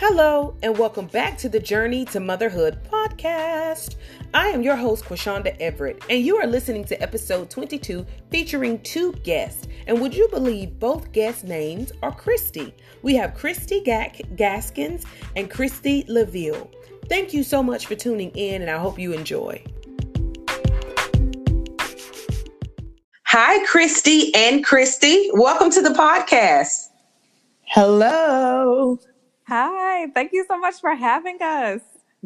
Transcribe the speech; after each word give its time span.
Hello, 0.00 0.56
and 0.62 0.78
welcome 0.78 1.08
back 1.08 1.36
to 1.38 1.48
the 1.48 1.58
Journey 1.58 2.04
to 2.04 2.20
Motherhood 2.20 2.78
podcast. 2.84 3.96
I 4.32 4.46
am 4.46 4.62
your 4.62 4.76
host, 4.76 5.04
Quashonda 5.04 5.56
Everett, 5.58 6.04
and 6.08 6.24
you 6.24 6.36
are 6.36 6.46
listening 6.46 6.84
to 6.84 7.02
episode 7.02 7.50
22 7.50 8.06
featuring 8.30 8.80
two 8.82 9.12
guests. 9.24 9.66
And 9.88 10.00
would 10.00 10.14
you 10.14 10.28
believe 10.28 10.78
both 10.78 11.10
guest 11.10 11.42
names 11.42 11.90
are 12.00 12.14
Christy? 12.14 12.72
We 13.02 13.16
have 13.16 13.34
Christie 13.34 13.80
Gaskins 13.80 15.04
and 15.34 15.50
Christi 15.50 16.04
Leveille. 16.04 16.70
Thank 17.08 17.34
you 17.34 17.42
so 17.42 17.60
much 17.60 17.86
for 17.86 17.96
tuning 17.96 18.30
in, 18.36 18.62
and 18.62 18.70
I 18.70 18.78
hope 18.78 19.00
you 19.00 19.12
enjoy. 19.12 19.64
Hi, 23.24 23.66
Christy 23.66 24.32
and 24.32 24.64
Christy. 24.64 25.28
Welcome 25.32 25.72
to 25.72 25.82
the 25.82 25.90
podcast. 25.90 26.86
Hello. 27.64 29.00
Hi, 29.48 30.08
thank 30.08 30.32
you 30.34 30.44
so 30.46 30.58
much 30.58 30.78
for 30.78 30.94
having 30.94 31.38
us. 31.40 31.80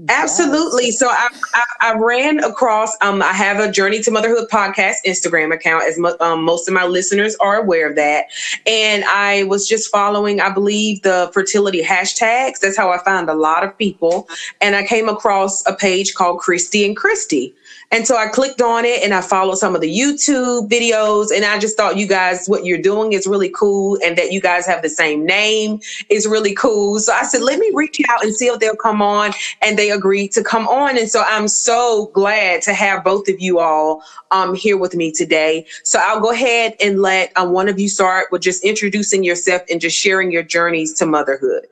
Absolutely. 0.09 0.91
So 0.91 1.07
I, 1.09 1.29
I, 1.55 1.65
I, 1.83 1.95
ran 1.99 2.43
across, 2.43 2.97
um, 3.03 3.23
I 3.23 3.33
have 3.33 3.61
a 3.61 3.71
Journey 3.71 4.01
to 4.01 4.11
Motherhood 4.11 4.49
podcast 4.49 4.97
Instagram 5.07 5.55
account, 5.55 5.85
as 5.85 5.99
mo- 5.99 6.17
um, 6.19 6.43
most 6.43 6.67
of 6.67 6.75
my 6.75 6.87
listeners 6.87 7.37
are 7.37 7.63
aware 7.63 7.91
of 7.91 7.97
that. 7.97 8.25
And 8.67 9.05
I 9.05 9.45
was 9.45 9.69
just 9.69 9.91
following, 9.91 10.41
I 10.41 10.49
believe, 10.49 11.03
the 11.03 11.31
fertility 11.33 11.83
hashtags. 11.83 12.59
That's 12.59 12.77
how 12.77 12.91
I 12.91 13.05
found 13.05 13.29
a 13.29 13.35
lot 13.35 13.63
of 13.63 13.77
people. 13.77 14.29
And 14.61 14.75
I 14.75 14.85
came 14.85 15.09
across 15.09 15.65
a 15.67 15.75
page 15.75 16.15
called 16.15 16.41
Christy 16.41 16.85
and 16.87 16.97
Christy. 16.97 17.55
And 17.93 18.07
so 18.07 18.17
I 18.17 18.27
clicked 18.27 18.63
on 18.63 18.87
it 18.87 19.03
and 19.05 19.13
I 19.13 19.21
followed 19.21 19.57
some 19.57 19.75
of 19.75 19.83
the 19.83 19.95
YouTube 19.95 20.69
videos. 20.71 21.29
And 21.35 21.45
I 21.45 21.59
just 21.59 21.77
thought 21.77 21.99
you 21.99 22.07
guys, 22.09 22.47
what 22.47 22.65
you're 22.65 22.81
doing 22.81 23.13
is 23.13 23.27
really 23.27 23.51
cool. 23.51 23.99
And 24.03 24.17
that 24.17 24.33
you 24.33 24.41
guys 24.41 24.67
have 24.67 24.81
the 24.81 24.89
same 24.89 25.27
name 25.27 25.79
is 26.09 26.27
really 26.27 26.55
cool. 26.55 26.99
So 27.01 27.13
I 27.13 27.25
said, 27.25 27.43
let 27.43 27.59
me 27.59 27.71
reach 27.75 28.01
out 28.09 28.25
and 28.25 28.35
see 28.35 28.47
if 28.47 28.59
they'll 28.61 28.75
come 28.77 29.03
on. 29.03 29.33
And 29.61 29.79
they 29.79 29.91
agreed 29.91 30.33
to 30.33 30.43
come 30.43 30.67
on. 30.67 30.97
And 30.97 31.11
so 31.11 31.23
I'm 31.27 31.49
so 31.49 32.07
glad 32.15 32.63
to 32.63 32.73
have 32.73 33.05
both 33.05 33.29
of 33.29 33.39
you 33.41 33.59
all 33.59 34.03
um, 34.31 34.55
here 34.55 34.79
with 34.79 34.95
me 34.95 35.13
today. 35.13 35.67
So 35.85 36.01
I'll 36.03 36.21
go 36.21 36.33
ahead 36.33 36.75
and 36.83 37.03
let 37.03 37.31
um, 37.37 37.53
one 37.53 37.69
of 37.69 37.79
you 37.79 37.91
start 37.91 38.29
with 38.33 38.41
just 38.41 38.65
introducing 38.65 39.23
yourself 39.23 39.61
and 39.71 39.83
just 39.83 39.99
sharing 39.99 40.33
your 40.33 40.43
journeys 40.43 40.95
to 40.95 41.05
motherhood. 41.05 41.67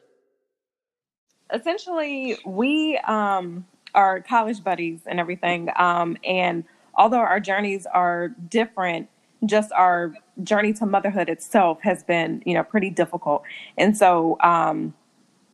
Essentially, 1.53 2.39
we, 2.45 2.99
um, 2.99 3.65
our 3.95 4.21
college 4.21 4.63
buddies 4.63 5.01
and 5.07 5.21
everything. 5.21 5.69
Um, 5.77 6.17
and 6.25 6.65
although 6.95 7.19
our 7.19 7.41
journeys 7.41 7.87
are 7.87 8.29
different, 8.49 9.09
just 9.47 9.73
our 9.73 10.13
journey 10.43 10.73
to 10.75 10.87
motherhood 10.87 11.29
itself 11.29 11.81
has 11.83 12.03
been, 12.03 12.43
you 12.45 12.55
know, 12.55 12.63
pretty 12.63 12.91
difficult. 12.91 13.43
And 13.79 13.97
so, 13.97 14.37
um, 14.41 14.95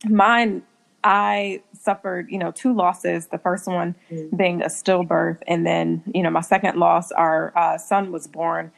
mine, 0.07 0.63
I 1.03 1.61
suffered, 1.73 2.29
you 2.29 2.37
know, 2.37 2.51
two 2.51 2.73
losses. 2.73 3.27
The 3.27 3.37
first 3.37 3.67
one 3.67 3.95
mm. 4.11 4.35
being 4.37 4.61
a 4.61 4.65
stillbirth, 4.65 5.41
and 5.47 5.65
then, 5.65 6.03
you 6.13 6.21
know, 6.21 6.29
my 6.29 6.41
second 6.41 6.77
loss, 6.77 7.11
our 7.11 7.57
uh, 7.57 7.77
son 7.77 8.11
was 8.11 8.27
born. 8.27 8.71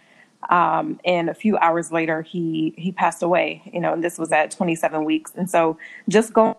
Um, 0.50 1.00
and 1.04 1.30
a 1.30 1.34
few 1.34 1.58
hours 1.58 1.92
later, 1.92 2.22
he 2.22 2.74
he 2.78 2.92
passed 2.92 3.24
away. 3.24 3.62
You 3.74 3.80
know, 3.80 3.94
and 3.94 4.04
this 4.04 4.18
was 4.18 4.32
at 4.32 4.52
27 4.52 5.04
weeks. 5.06 5.34
And 5.36 5.50
so, 5.50 5.78
just 6.08 6.34
going 6.34 6.56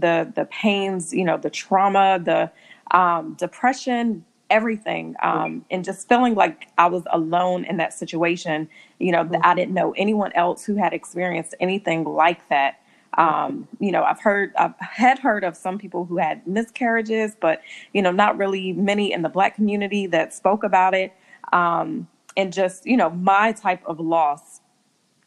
the 0.00 0.32
the 0.34 0.46
pains, 0.46 1.12
you 1.12 1.24
know, 1.24 1.36
the 1.36 1.50
trauma, 1.50 2.20
the 2.22 2.50
um, 2.96 3.34
depression, 3.34 4.24
everything, 4.50 5.16
um, 5.22 5.64
and 5.70 5.84
just 5.84 6.08
feeling 6.08 6.34
like 6.34 6.68
I 6.78 6.86
was 6.86 7.04
alone 7.12 7.64
in 7.64 7.78
that 7.78 7.92
situation. 7.94 8.68
You 8.98 9.12
know, 9.12 9.24
that 9.24 9.44
I 9.44 9.54
didn't 9.54 9.74
know 9.74 9.92
anyone 9.96 10.32
else 10.34 10.64
who 10.64 10.76
had 10.76 10.92
experienced 10.92 11.54
anything 11.60 12.04
like 12.04 12.48
that. 12.48 12.80
Um, 13.16 13.68
you 13.78 13.92
know, 13.92 14.02
I've 14.02 14.20
heard, 14.20 14.52
I've 14.58 14.74
had 14.80 15.20
heard 15.20 15.44
of 15.44 15.56
some 15.56 15.78
people 15.78 16.04
who 16.04 16.18
had 16.18 16.46
miscarriages, 16.46 17.36
but 17.40 17.62
you 17.92 18.02
know, 18.02 18.10
not 18.10 18.36
really 18.38 18.72
many 18.72 19.12
in 19.12 19.22
the 19.22 19.28
Black 19.28 19.54
community 19.54 20.06
that 20.08 20.34
spoke 20.34 20.64
about 20.64 20.94
it. 20.94 21.12
Um, 21.52 22.08
and 22.36 22.52
just, 22.52 22.86
you 22.86 22.96
know, 22.96 23.10
my 23.10 23.52
type 23.52 23.82
of 23.86 24.00
loss 24.00 24.53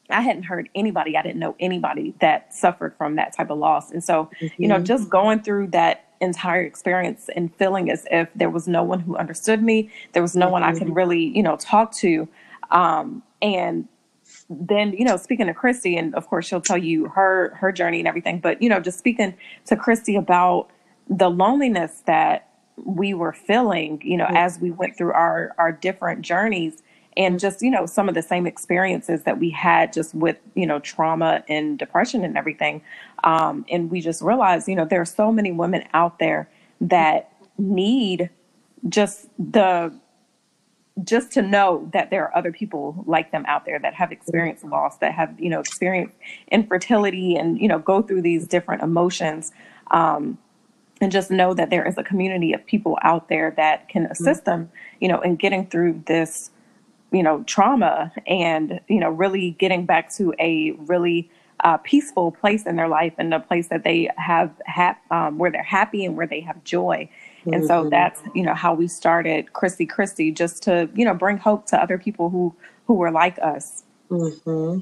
I 0.10 0.22
hadn't 0.22 0.44
heard 0.44 0.70
anybody, 0.74 1.18
I 1.18 1.22
didn't 1.22 1.40
know 1.40 1.56
anybody 1.60 2.14
that 2.20 2.54
suffered 2.54 2.96
from 2.98 3.16
that 3.16 3.36
type 3.36 3.50
of 3.50 3.58
loss. 3.58 3.92
And 3.92 4.04
so, 4.04 4.30
mm-hmm. 4.40 4.62
you 4.62 4.68
know, 4.68 4.76
mm-hmm. 4.76 4.86
just 4.86 5.10
going 5.10 5.42
through 5.42 5.68
that 5.68 6.06
entire 6.22 6.62
experience 6.62 7.30
and 7.36 7.54
feeling 7.56 7.92
as 7.92 8.08
if 8.10 8.30
there 8.34 8.50
was 8.50 8.68
no 8.68 8.84
one 8.84 9.00
who 9.00 9.18
understood 9.18 9.62
me, 9.62 9.92
there 10.14 10.22
was 10.22 10.36
no 10.36 10.46
mm-hmm. 10.46 10.54
one 10.54 10.64
I 10.64 10.74
could 10.74 10.84
mm-hmm. 10.84 10.94
really, 10.94 11.24
you 11.24 11.44
know, 11.44 11.58
talk 11.58 11.94
to. 11.96 12.28
Um, 12.72 13.24
and 13.42 13.88
then, 14.50 14.94
you 14.94 15.04
know, 15.04 15.18
speaking 15.18 15.48
to 15.48 15.54
Christy, 15.54 15.98
and 15.98 16.16
of 16.16 16.28
course 16.28 16.46
she'll 16.48 16.62
tell 16.62 16.78
you 16.78 17.08
her 17.10 17.54
her 17.56 17.72
journey 17.72 18.00
and 18.00 18.08
everything, 18.08 18.40
but 18.40 18.62
you 18.62 18.70
know, 18.70 18.80
just 18.80 18.98
speaking 18.98 19.36
to 19.66 19.76
Christy 19.76 20.16
about 20.16 20.70
the 21.10 21.30
loneliness 21.30 22.04
that 22.06 22.50
we 22.84 23.14
were 23.14 23.34
feeling, 23.34 24.02
you 24.04 24.18
know, 24.18 24.26
mm-hmm. 24.26 24.38
as 24.38 24.60
we 24.60 24.72
went 24.72 24.98
through 24.98 25.14
our 25.14 25.54
our 25.58 25.72
different 25.72 26.22
journeys 26.22 26.82
and 27.18 27.40
just 27.40 27.62
you 27.62 27.70
know 27.70 27.86
some 27.86 28.08
of 28.08 28.16
the 28.16 28.22
same 28.22 28.48
experiences 28.48 29.24
that 29.24 29.40
we 29.40 29.50
had 29.50 29.92
just 29.92 30.16
with 30.16 30.38
you 30.56 30.66
know 30.66 30.80
trauma 30.80 31.44
and 31.50 31.78
depression 31.78 32.24
and 32.24 32.38
everything 32.38 32.82
um, 33.26 33.66
and 33.70 33.92
we 33.92 34.00
just 34.00 34.22
realized 34.22 34.68
you 34.68 34.76
know 34.76 34.86
there 34.86 35.02
are 35.02 35.06
so 35.06 35.32
many 35.32 35.52
women 35.52 35.84
out 35.94 36.20
there 36.20 36.50
that 36.80 37.32
need 37.58 38.30
just 38.88 39.28
the 39.38 39.94
just 41.04 41.32
to 41.32 41.42
know 41.42 41.88
that 41.94 42.10
there 42.10 42.24
are 42.24 42.36
other 42.36 42.52
people 42.52 43.04
like 43.06 43.32
them 43.32 43.46
out 43.48 43.66
there 43.66 43.78
that 43.80 43.94
have 43.94 44.12
experienced 44.12 44.64
loss 44.64 44.98
that 44.98 45.14
have 45.14 45.40
you 45.40 45.50
know 45.50 45.60
experienced 45.60 46.14
infertility 46.52 47.36
and 47.36 47.60
you 47.60 47.68
know 47.68 47.80
go 47.80 48.02
through 48.02 48.22
these 48.22 48.48
different 48.48 48.82
emotions 48.82 49.52
um, 49.92 50.38
and 51.00 51.12
just 51.12 51.30
know 51.30 51.54
that 51.54 51.70
there 51.70 51.88
is 51.88 51.98
a 51.98 52.04
community 52.04 52.54
of 52.54 52.66
people 52.66 52.98
out 53.04 53.30
there 53.30 53.54
that 53.58 53.88
can 53.90 54.06
assist 54.08 54.42
mm-hmm. 54.42 54.62
them 54.62 54.72
you 55.00 55.08
know 55.08 55.20
in 55.22 55.36
getting 55.36 55.66
through 55.66 56.02
this 56.06 56.52
you 57.12 57.24
know 57.24 57.44
trauma 57.44 58.12
and 58.26 58.80
you 58.88 59.00
know 59.00 59.10
really 59.10 59.52
getting 59.52 59.86
back 59.86 60.14
to 60.14 60.34
a 60.40 60.72
really 60.72 61.30
uh, 61.64 61.78
peaceful 61.78 62.32
place 62.32 62.66
in 62.68 62.76
their 62.76 62.88
life 62.88 63.14
and 63.18 63.34
a 63.34 63.40
place 63.40 63.70
that 63.70 63.84
they 63.84 64.10
have 64.18 64.52
ha- 64.68 64.98
um, 65.10 65.38
where 65.40 65.50
they're 65.50 65.64
happy 65.64 66.06
and 66.06 66.16
where 66.16 66.28
they 66.28 66.40
have 66.40 66.64
joy 66.64 67.10
mm-hmm. 67.42 67.54
and 67.54 67.66
so 67.66 67.82
mm-hmm. 67.82 67.90
that's 67.90 68.22
you 68.36 68.44
know 68.44 68.54
how 68.54 68.74
we 68.74 68.88
started 68.88 69.54
christy 69.54 69.86
christy 69.86 70.32
just 70.32 70.62
to 70.64 70.90
you 70.94 71.04
know 71.04 71.14
bring 71.14 71.38
hope 71.38 71.66
to 71.66 71.82
other 71.82 71.98
people 71.98 72.30
who 72.30 72.56
who 72.86 72.94
were 72.94 73.12
like 73.12 73.38
us 73.42 73.84
mm-hmm. 74.10 74.82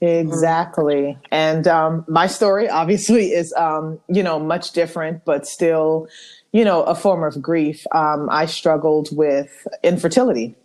Exactly. 0.00 1.16
And 1.30 1.68
um, 1.68 2.04
my 2.08 2.26
story 2.26 2.68
obviously 2.68 3.26
is, 3.26 3.52
um, 3.52 4.00
you 4.08 4.20
know, 4.20 4.40
much 4.40 4.72
different, 4.72 5.24
but 5.24 5.46
still, 5.46 6.08
you 6.50 6.64
know, 6.64 6.82
a 6.82 6.96
form 6.96 7.22
of 7.22 7.40
grief. 7.40 7.86
Um, 7.92 8.28
I 8.28 8.46
struggled 8.46 9.16
with 9.16 9.64
infertility 9.84 10.56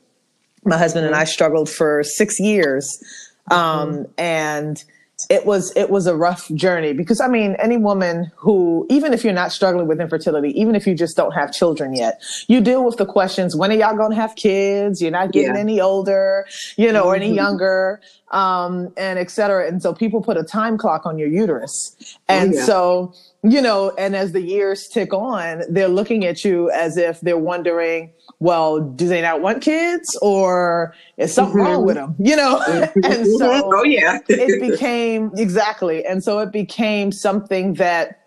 my 0.67 0.77
husband 0.77 1.05
and 1.05 1.15
I 1.15 1.23
struggled 1.23 1.69
for 1.69 2.03
six 2.03 2.39
years. 2.39 3.01
Um, 3.49 3.57
mm-hmm. 3.59 4.03
and 4.17 4.83
it 5.29 5.45
was 5.45 5.75
it 5.75 5.89
was 5.89 6.05
a 6.05 6.15
rough 6.15 6.47
journey 6.53 6.93
because 6.93 7.19
I 7.19 7.27
mean 7.27 7.55
any 7.59 7.77
woman 7.77 8.31
who 8.35 8.85
even 8.89 9.13
if 9.13 9.23
you're 9.23 9.33
not 9.33 9.51
struggling 9.51 9.87
with 9.87 9.99
infertility, 9.99 10.49
even 10.59 10.75
if 10.75 10.85
you 10.85 10.93
just 10.93 11.17
don't 11.17 11.31
have 11.31 11.51
children 11.51 11.95
yet, 11.95 12.21
you 12.47 12.61
deal 12.61 12.85
with 12.85 12.97
the 12.97 13.05
questions: 13.05 13.55
when 13.55 13.71
are 13.71 13.75
y'all 13.75 13.97
going 13.97 14.11
to 14.11 14.15
have 14.15 14.35
kids? 14.35 15.01
You're 15.01 15.11
not 15.11 15.31
getting 15.31 15.55
yeah. 15.55 15.61
any 15.61 15.81
older, 15.81 16.45
you 16.77 16.91
know, 16.91 17.01
mm-hmm. 17.01 17.09
or 17.09 17.15
any 17.15 17.27
mm-hmm. 17.27 17.35
younger, 17.35 17.99
um, 18.31 18.93
and 18.95 19.17
et 19.17 19.31
cetera. 19.31 19.67
And 19.67 19.81
so 19.81 19.91
people 19.91 20.21
put 20.21 20.37
a 20.37 20.43
time 20.43 20.77
clock 20.77 21.05
on 21.05 21.17
your 21.17 21.29
uterus, 21.29 22.17
and 22.27 22.53
oh, 22.53 22.57
yeah. 22.57 22.63
so 22.65 23.13
you 23.43 23.61
know, 23.61 23.91
and 23.97 24.15
as 24.15 24.31
the 24.31 24.41
years 24.41 24.87
tick 24.87 25.13
on, 25.13 25.63
they're 25.69 25.87
looking 25.87 26.25
at 26.25 26.43
you 26.43 26.69
as 26.71 26.97
if 26.97 27.21
they're 27.21 27.37
wondering 27.37 28.13
well, 28.39 28.79
do 28.79 29.07
they 29.07 29.21
not 29.21 29.41
want 29.41 29.61
kids 29.63 30.17
or 30.21 30.93
is 31.17 31.33
something 31.33 31.57
mm-hmm. 31.57 31.71
wrong 31.71 31.85
with 31.85 31.95
them? 31.95 32.15
You 32.19 32.35
know? 32.35 32.61
and 33.03 33.25
so 33.37 33.71
oh, 33.73 33.83
yeah. 33.83 34.19
it 34.27 34.61
became 34.71 35.31
exactly. 35.35 36.05
And 36.05 36.23
so 36.23 36.39
it 36.39 36.51
became 36.51 37.11
something 37.11 37.75
that 37.75 38.21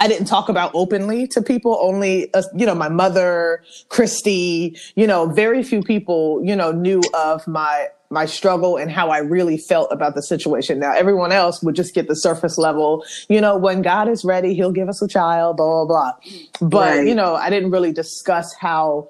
I 0.00 0.08
didn't 0.08 0.26
talk 0.26 0.48
about 0.48 0.70
openly 0.74 1.26
to 1.28 1.42
people. 1.42 1.78
Only, 1.80 2.32
uh, 2.34 2.42
you 2.56 2.66
know, 2.66 2.74
my 2.74 2.88
mother, 2.88 3.62
Christy, 3.88 4.76
you 4.96 5.06
know, 5.06 5.26
very 5.26 5.62
few 5.62 5.82
people, 5.82 6.40
you 6.44 6.54
know, 6.54 6.72
knew 6.72 7.00
of 7.14 7.46
my 7.46 7.88
my 8.10 8.24
struggle 8.24 8.76
and 8.76 8.90
how 8.90 9.10
I 9.10 9.18
really 9.18 9.58
felt 9.58 9.92
about 9.92 10.14
the 10.14 10.22
situation. 10.22 10.78
Now, 10.78 10.94
everyone 10.94 11.30
else 11.30 11.62
would 11.62 11.74
just 11.74 11.94
get 11.94 12.08
the 12.08 12.16
surface 12.16 12.56
level, 12.56 13.04
you 13.28 13.40
know, 13.40 13.56
when 13.56 13.82
God 13.82 14.08
is 14.08 14.24
ready, 14.24 14.54
he'll 14.54 14.72
give 14.72 14.88
us 14.88 15.02
a 15.02 15.08
child, 15.08 15.58
blah, 15.58 15.84
blah, 15.84 16.12
blah. 16.60 16.68
But, 16.68 16.96
right. 16.98 17.06
you 17.06 17.14
know, 17.14 17.34
I 17.34 17.50
didn't 17.50 17.70
really 17.70 17.92
discuss 17.92 18.54
how 18.54 19.08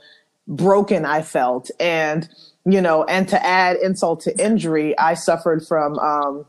broken 0.48 1.04
I 1.04 1.22
felt. 1.22 1.70
And, 1.78 2.28
you 2.64 2.80
know, 2.80 3.04
and 3.04 3.28
to 3.28 3.46
add 3.46 3.76
insult 3.76 4.20
to 4.22 4.36
injury, 4.44 4.98
I 4.98 5.14
suffered 5.14 5.64
from 5.66 5.98
um, 6.00 6.44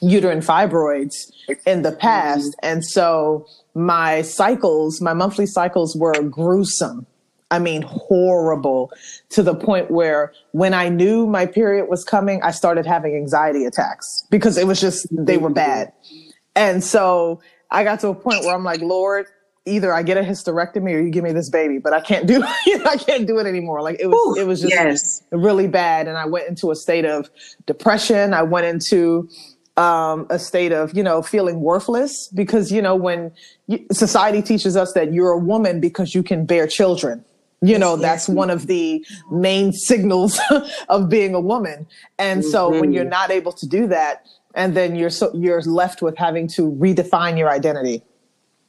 uterine 0.00 0.40
fibroids 0.40 1.30
in 1.66 1.82
the 1.82 1.92
past. 1.92 2.46
Mm-hmm. 2.46 2.66
And 2.66 2.84
so 2.84 3.46
my 3.74 4.22
cycles, 4.22 5.00
my 5.02 5.12
monthly 5.12 5.46
cycles 5.46 5.94
were 5.96 6.22
gruesome. 6.22 7.06
I 7.54 7.60
mean, 7.60 7.82
horrible 7.82 8.90
to 9.28 9.44
the 9.44 9.54
point 9.54 9.88
where 9.88 10.32
when 10.50 10.74
I 10.74 10.88
knew 10.88 11.24
my 11.24 11.46
period 11.46 11.88
was 11.88 12.02
coming, 12.02 12.42
I 12.42 12.50
started 12.50 12.84
having 12.84 13.14
anxiety 13.14 13.64
attacks 13.64 14.26
because 14.28 14.58
it 14.58 14.66
was 14.66 14.80
just, 14.80 15.06
they 15.12 15.36
were 15.36 15.50
bad. 15.50 15.92
And 16.56 16.82
so 16.82 17.40
I 17.70 17.84
got 17.84 18.00
to 18.00 18.08
a 18.08 18.14
point 18.14 18.40
where 18.40 18.56
I'm 18.56 18.64
like, 18.64 18.80
Lord, 18.80 19.26
either 19.66 19.94
I 19.94 20.02
get 20.02 20.16
a 20.16 20.22
hysterectomy 20.22 20.94
or 20.94 21.00
you 21.00 21.10
give 21.10 21.22
me 21.22 21.30
this 21.30 21.48
baby, 21.48 21.78
but 21.78 21.92
I 21.92 22.00
can't 22.00 22.26
do 22.26 22.42
I 22.86 22.96
can't 22.96 23.24
do 23.24 23.38
it 23.38 23.46
anymore. 23.46 23.82
Like 23.82 24.00
it 24.00 24.08
was 24.08 24.36
Ooh, 24.36 24.40
it 24.40 24.48
was 24.48 24.60
just 24.60 24.72
yes. 24.72 25.22
really 25.30 25.68
bad. 25.68 26.08
And 26.08 26.18
I 26.18 26.26
went 26.26 26.48
into 26.48 26.72
a 26.72 26.74
state 26.74 27.04
of 27.04 27.30
depression. 27.66 28.34
I 28.34 28.42
went 28.42 28.66
into 28.66 29.28
um, 29.76 30.26
a 30.30 30.38
state 30.38 30.72
of, 30.72 30.96
you 30.96 31.02
know, 31.02 31.22
feeling 31.22 31.60
worthless 31.60 32.28
because, 32.28 32.70
you 32.70 32.80
know, 32.80 32.94
when 32.94 33.32
you, 33.66 33.84
society 33.92 34.42
teaches 34.42 34.76
us 34.76 34.92
that 34.92 35.12
you're 35.12 35.32
a 35.32 35.38
woman 35.38 35.80
because 35.80 36.14
you 36.14 36.22
can 36.22 36.46
bear 36.46 36.66
children, 36.66 37.24
you 37.64 37.78
know, 37.78 37.96
that's 37.96 38.28
one 38.28 38.50
of 38.50 38.66
the 38.66 39.04
main 39.30 39.72
signals 39.72 40.40
of 40.88 41.08
being 41.08 41.34
a 41.34 41.40
woman. 41.40 41.86
And 42.18 42.42
mm-hmm. 42.42 42.50
so 42.50 42.80
when 42.80 42.92
you're 42.92 43.04
mm-hmm. 43.04 43.10
not 43.10 43.30
able 43.30 43.52
to 43.52 43.66
do 43.66 43.86
that, 43.88 44.26
and 44.54 44.76
then 44.76 44.94
you're 44.94 45.10
so, 45.10 45.32
you're 45.34 45.62
left 45.62 46.00
with 46.00 46.16
having 46.16 46.46
to 46.48 46.70
redefine 46.72 47.36
your 47.38 47.50
identity. 47.50 48.02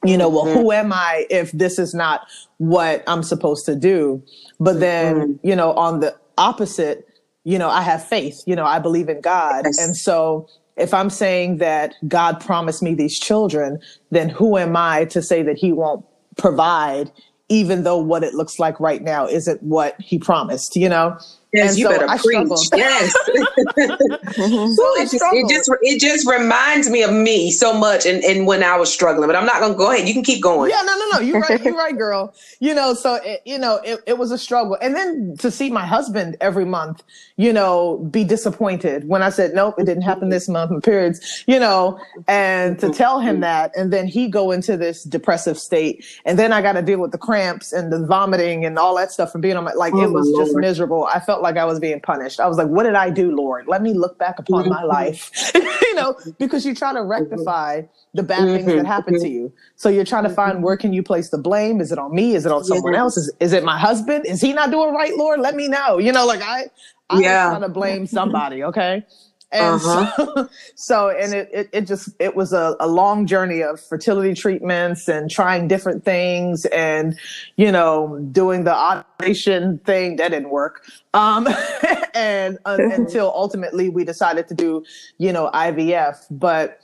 You 0.04 0.16
know, 0.16 0.30
mm-hmm. 0.30 0.48
well, 0.48 0.54
who 0.54 0.72
am 0.72 0.92
I 0.92 1.26
if 1.30 1.52
this 1.52 1.78
is 1.78 1.94
not 1.94 2.26
what 2.58 3.02
I'm 3.06 3.22
supposed 3.22 3.66
to 3.66 3.74
do? 3.74 4.22
But 4.60 4.80
then, 4.80 5.16
mm-hmm. 5.16 5.46
you 5.46 5.56
know, 5.56 5.72
on 5.72 6.00
the 6.00 6.16
opposite, 6.38 7.06
you 7.44 7.58
know, 7.58 7.70
I 7.70 7.82
have 7.82 8.06
faith, 8.06 8.42
you 8.46 8.56
know, 8.56 8.64
I 8.64 8.78
believe 8.78 9.08
in 9.08 9.20
God. 9.20 9.62
Yes. 9.64 9.78
And 9.78 9.96
so 9.96 10.48
if 10.76 10.92
I'm 10.92 11.10
saying 11.10 11.58
that 11.58 11.94
God 12.06 12.40
promised 12.40 12.82
me 12.82 12.94
these 12.94 13.18
children, 13.18 13.78
then 14.10 14.28
who 14.28 14.58
am 14.58 14.76
I 14.76 15.06
to 15.06 15.22
say 15.22 15.42
that 15.42 15.56
he 15.56 15.72
won't 15.72 16.04
provide, 16.36 17.10
even 17.48 17.84
though 17.84 17.98
what 17.98 18.24
it 18.24 18.34
looks 18.34 18.58
like 18.58 18.80
right 18.80 19.02
now 19.02 19.26
isn't 19.26 19.62
what 19.62 20.00
he 20.00 20.18
promised, 20.18 20.76
you 20.76 20.88
know? 20.88 21.18
Yes, 21.52 21.70
and 21.70 21.78
you 21.78 21.84
so 21.86 21.90
better 21.92 22.08
I 22.08 22.18
preach. 22.18 22.36
Struggled. 22.36 22.60
Yes. 22.74 23.16
mm-hmm. 23.28 24.72
so 24.72 24.94
it, 24.96 25.10
just, 25.10 25.24
it 25.32 25.48
just 25.48 25.70
it 25.82 26.00
just 26.00 26.28
reminds 26.28 26.90
me 26.90 27.02
of 27.02 27.12
me 27.12 27.50
so 27.50 27.72
much 27.72 28.04
and, 28.04 28.22
and 28.24 28.46
when 28.46 28.62
I 28.62 28.76
was 28.76 28.92
struggling. 28.92 29.28
But 29.28 29.36
I'm 29.36 29.46
not 29.46 29.60
gonna 29.60 29.74
go 29.74 29.90
ahead. 29.90 30.06
You 30.08 30.14
can 30.14 30.24
keep 30.24 30.42
going. 30.42 30.70
Yeah, 30.70 30.82
no, 30.82 30.94
no, 30.96 31.08
no. 31.12 31.20
You're 31.20 31.40
right, 31.40 31.62
you're 31.62 31.76
right, 31.76 31.96
girl. 31.96 32.34
You 32.60 32.74
know, 32.74 32.94
so 32.94 33.14
it, 33.24 33.42
you 33.44 33.58
know, 33.58 33.80
it, 33.84 34.02
it 34.06 34.18
was 34.18 34.32
a 34.32 34.38
struggle. 34.38 34.76
And 34.82 34.94
then 34.94 35.36
to 35.38 35.50
see 35.50 35.70
my 35.70 35.86
husband 35.86 36.36
every 36.40 36.64
month, 36.64 37.02
you 37.36 37.52
know, 37.52 37.98
be 38.10 38.24
disappointed 38.24 39.08
when 39.08 39.22
I 39.22 39.30
said, 39.30 39.54
Nope, 39.54 39.76
it 39.78 39.84
didn't 39.84 40.02
happen 40.02 40.28
this 40.28 40.48
month 40.48 40.70
in 40.70 40.80
periods, 40.80 41.44
you 41.46 41.58
know, 41.58 42.00
and 42.26 42.78
to 42.80 42.90
tell 42.90 43.20
him 43.20 43.40
that 43.40 43.76
and 43.76 43.92
then 43.92 44.06
he 44.06 44.28
go 44.28 44.50
into 44.50 44.76
this 44.76 45.04
depressive 45.04 45.58
state. 45.58 46.04
And 46.24 46.38
then 46.38 46.52
I 46.52 46.60
gotta 46.62 46.82
deal 46.82 46.98
with 46.98 47.12
the 47.12 47.18
cramps 47.18 47.72
and 47.72 47.92
the 47.92 48.04
vomiting 48.04 48.64
and 48.64 48.78
all 48.78 48.96
that 48.96 49.12
stuff 49.12 49.32
from 49.32 49.40
being 49.40 49.56
on 49.56 49.64
my 49.64 49.72
like 49.72 49.94
oh, 49.94 50.02
it 50.02 50.12
was 50.12 50.30
just 50.36 50.56
miserable. 50.56 51.08
I 51.12 51.20
felt 51.20 51.35
like 51.42 51.56
I 51.56 51.64
was 51.64 51.80
being 51.80 52.00
punished. 52.00 52.40
I 52.40 52.46
was 52.46 52.56
like, 52.56 52.68
what 52.68 52.84
did 52.84 52.94
I 52.94 53.10
do, 53.10 53.34
Lord? 53.34 53.66
Let 53.66 53.82
me 53.82 53.92
look 53.92 54.18
back 54.18 54.38
upon 54.38 54.68
my 54.68 54.78
mm-hmm. 54.78 54.86
life, 54.86 55.52
you 55.54 55.94
know, 55.94 56.16
because 56.38 56.64
you 56.64 56.74
try 56.74 56.92
to 56.92 57.02
rectify 57.02 57.82
the 58.14 58.22
bad 58.22 58.40
mm-hmm. 58.40 58.54
things 58.54 58.66
that 58.66 58.76
mm-hmm. 58.76 58.86
happen 58.86 59.20
to 59.20 59.28
you. 59.28 59.52
So 59.76 59.88
you're 59.88 60.04
trying 60.04 60.24
to 60.24 60.30
find 60.30 60.54
mm-hmm. 60.54 60.62
where 60.62 60.76
can 60.76 60.92
you 60.92 61.02
place 61.02 61.30
the 61.30 61.38
blame? 61.38 61.80
Is 61.80 61.92
it 61.92 61.98
on 61.98 62.14
me? 62.14 62.34
Is 62.34 62.46
it 62.46 62.52
on 62.52 62.64
someone 62.64 62.94
else? 62.94 63.16
Is, 63.16 63.32
is 63.40 63.52
it 63.52 63.64
my 63.64 63.78
husband? 63.78 64.26
Is 64.26 64.40
he 64.40 64.52
not 64.52 64.70
doing 64.70 64.94
right, 64.94 65.16
Lord? 65.16 65.40
Let 65.40 65.54
me 65.54 65.68
know. 65.68 65.98
You 65.98 66.12
know, 66.12 66.26
like 66.26 66.42
I, 66.42 66.70
I'm 67.10 67.22
yeah. 67.22 67.50
trying 67.50 67.62
to 67.62 67.68
blame 67.68 68.06
somebody. 68.06 68.64
Okay. 68.64 69.04
And 69.52 69.80
uh-huh. 69.80 70.12
so, 70.16 70.48
so, 70.74 71.08
and 71.10 71.32
it, 71.32 71.50
it, 71.52 71.68
it, 71.72 71.80
just, 71.86 72.10
it 72.18 72.34
was 72.34 72.52
a, 72.52 72.76
a 72.80 72.88
long 72.88 73.26
journey 73.26 73.62
of 73.62 73.80
fertility 73.80 74.34
treatments 74.34 75.08
and 75.08 75.30
trying 75.30 75.68
different 75.68 76.04
things 76.04 76.64
and, 76.66 77.18
you 77.56 77.70
know, 77.70 78.18
doing 78.32 78.64
the 78.64 78.76
ovulation 78.76 79.78
thing 79.78 80.16
that 80.16 80.30
didn't 80.30 80.50
work. 80.50 80.84
Um, 81.14 81.48
and 82.14 82.58
uh, 82.64 82.76
until 82.92 83.32
ultimately 83.34 83.88
we 83.88 84.04
decided 84.04 84.48
to 84.48 84.54
do, 84.54 84.84
you 85.18 85.32
know, 85.32 85.50
IVF. 85.54 86.26
But, 86.30 86.80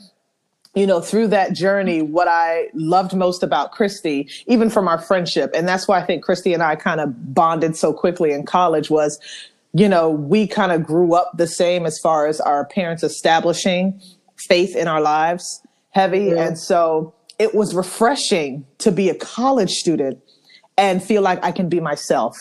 you 0.75 0.87
know, 0.87 1.00
through 1.00 1.29
that 1.29 1.53
journey, 1.53 2.00
what 2.00 2.29
I 2.29 2.69
loved 2.75 3.14
most 3.14 3.43
about 3.43 3.73
Christy, 3.73 4.31
even 4.47 4.70
from 4.70 4.88
our 4.88 4.99
friendship, 4.99 5.50
and 5.55 5.69
that's 5.69 5.87
why 5.87 6.00
I 6.00 6.06
think 6.06 6.25
Christy 6.25 6.55
and 6.55 6.62
I 6.62 6.76
kind 6.76 7.00
of 7.00 7.35
bonded 7.35 7.76
so 7.76 7.93
quickly 7.93 8.32
in 8.32 8.47
college 8.47 8.88
was 8.88 9.20
you 9.73 9.89
know, 9.89 10.11
we 10.11 10.47
kind 10.47 10.73
of 10.73 10.85
grew 10.85 11.15
up 11.15 11.33
the 11.37 11.47
same 11.47 11.87
as 11.87 11.99
far 11.99 12.27
as 12.27 12.41
our 12.41 12.67
parents 12.67 13.03
establishing 13.03 14.01
faith 14.37 14.77
in 14.77 14.89
our 14.89 15.01
lives 15.01 15.63
heavy. 15.91 16.27
Yeah. 16.27 16.47
And 16.47 16.59
so 16.59 17.15
it 17.39 17.55
was 17.55 17.75
refreshing 17.75 18.67
to 18.79 18.93
be 18.93 19.09
a 19.09 19.15
college 19.15 19.71
student 19.71 20.19
and 20.77 21.03
feel 21.03 21.23
like 21.23 21.43
I 21.45 21.53
can 21.53 21.69
be 21.69 21.81
myself. 21.81 22.37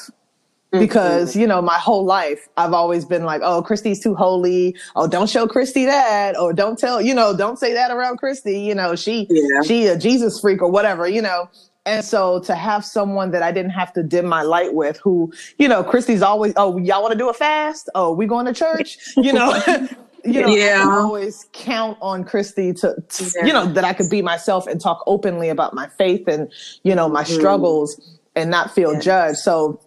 Mm-hmm. 0.74 0.80
Because, 0.80 1.36
you 1.36 1.46
know, 1.46 1.62
my 1.62 1.78
whole 1.78 2.06
life 2.06 2.48
I've 2.56 2.74
always 2.74 3.04
been 3.04 3.26
like, 3.26 3.42
oh, 3.44 3.62
Christy's 3.62 4.02
too 4.02 4.16
holy. 4.16 4.76
Oh, 4.96 5.06
don't 5.06 5.30
show 5.30 5.46
Christy 5.48 5.86
that. 5.86 6.38
Or 6.38 6.54
don't 6.54 6.80
tell, 6.80 7.02
you 7.02 7.14
know, 7.14 7.36
don't 7.36 7.60
say 7.60 7.74
that 7.74 7.92
around 7.92 8.18
Christy. 8.18 8.62
You 8.62 8.76
know, 8.76 8.96
she, 8.96 9.28
yeah. 9.30 9.62
she 9.64 9.88
a 9.88 9.98
Jesus 9.98 10.40
freak 10.40 10.62
or 10.62 10.72
whatever, 10.72 11.08
you 11.08 11.22
know. 11.22 11.50
And 11.86 12.06
so 12.06 12.40
to 12.42 12.54
have 12.54 12.86
someone 12.86 13.32
that 13.32 13.42
I 13.42 13.52
didn't 13.52 13.72
have 13.72 13.92
to 13.94 14.04
dim 14.04 14.28
my 14.28 14.44
light 14.44 14.76
with, 14.76 14.98
who, 14.98 15.34
you 15.58 15.68
know, 15.68 15.84
Christy's 15.84 16.22
always, 16.22 16.54
oh, 16.56 16.78
y'all 16.78 17.02
want 17.02 17.14
to 17.14 17.18
do 17.18 17.30
a 17.30 17.34
fast? 17.34 17.90
Oh, 17.96 18.14
we 18.14 18.28
going 18.28 18.46
to 18.46 18.54
church? 18.54 18.98
You 19.18 19.34
know, 19.34 19.54
you 20.26 20.42
know, 20.42 20.48
yeah. 20.48 20.84
I 20.88 21.00
always 21.00 21.48
count 21.54 21.98
on 22.02 22.24
Christy 22.24 22.74
to, 22.74 22.96
to 23.08 23.32
yeah. 23.36 23.46
you 23.46 23.54
know, 23.54 23.66
that 23.74 23.84
I 23.84 23.94
could 23.94 24.10
be 24.10 24.22
myself 24.22 24.68
and 24.68 24.80
talk 24.80 25.04
openly 25.06 25.50
about 25.50 25.74
my 25.74 25.88
faith 25.98 26.28
and, 26.28 26.52
you 26.84 26.96
know, 26.96 27.08
my 27.08 27.24
mm. 27.24 27.28
struggles 27.28 28.20
and 28.36 28.50
not 28.50 28.74
feel 28.74 28.94
yeah. 28.94 29.00
judged. 29.00 29.38
So 29.38 29.80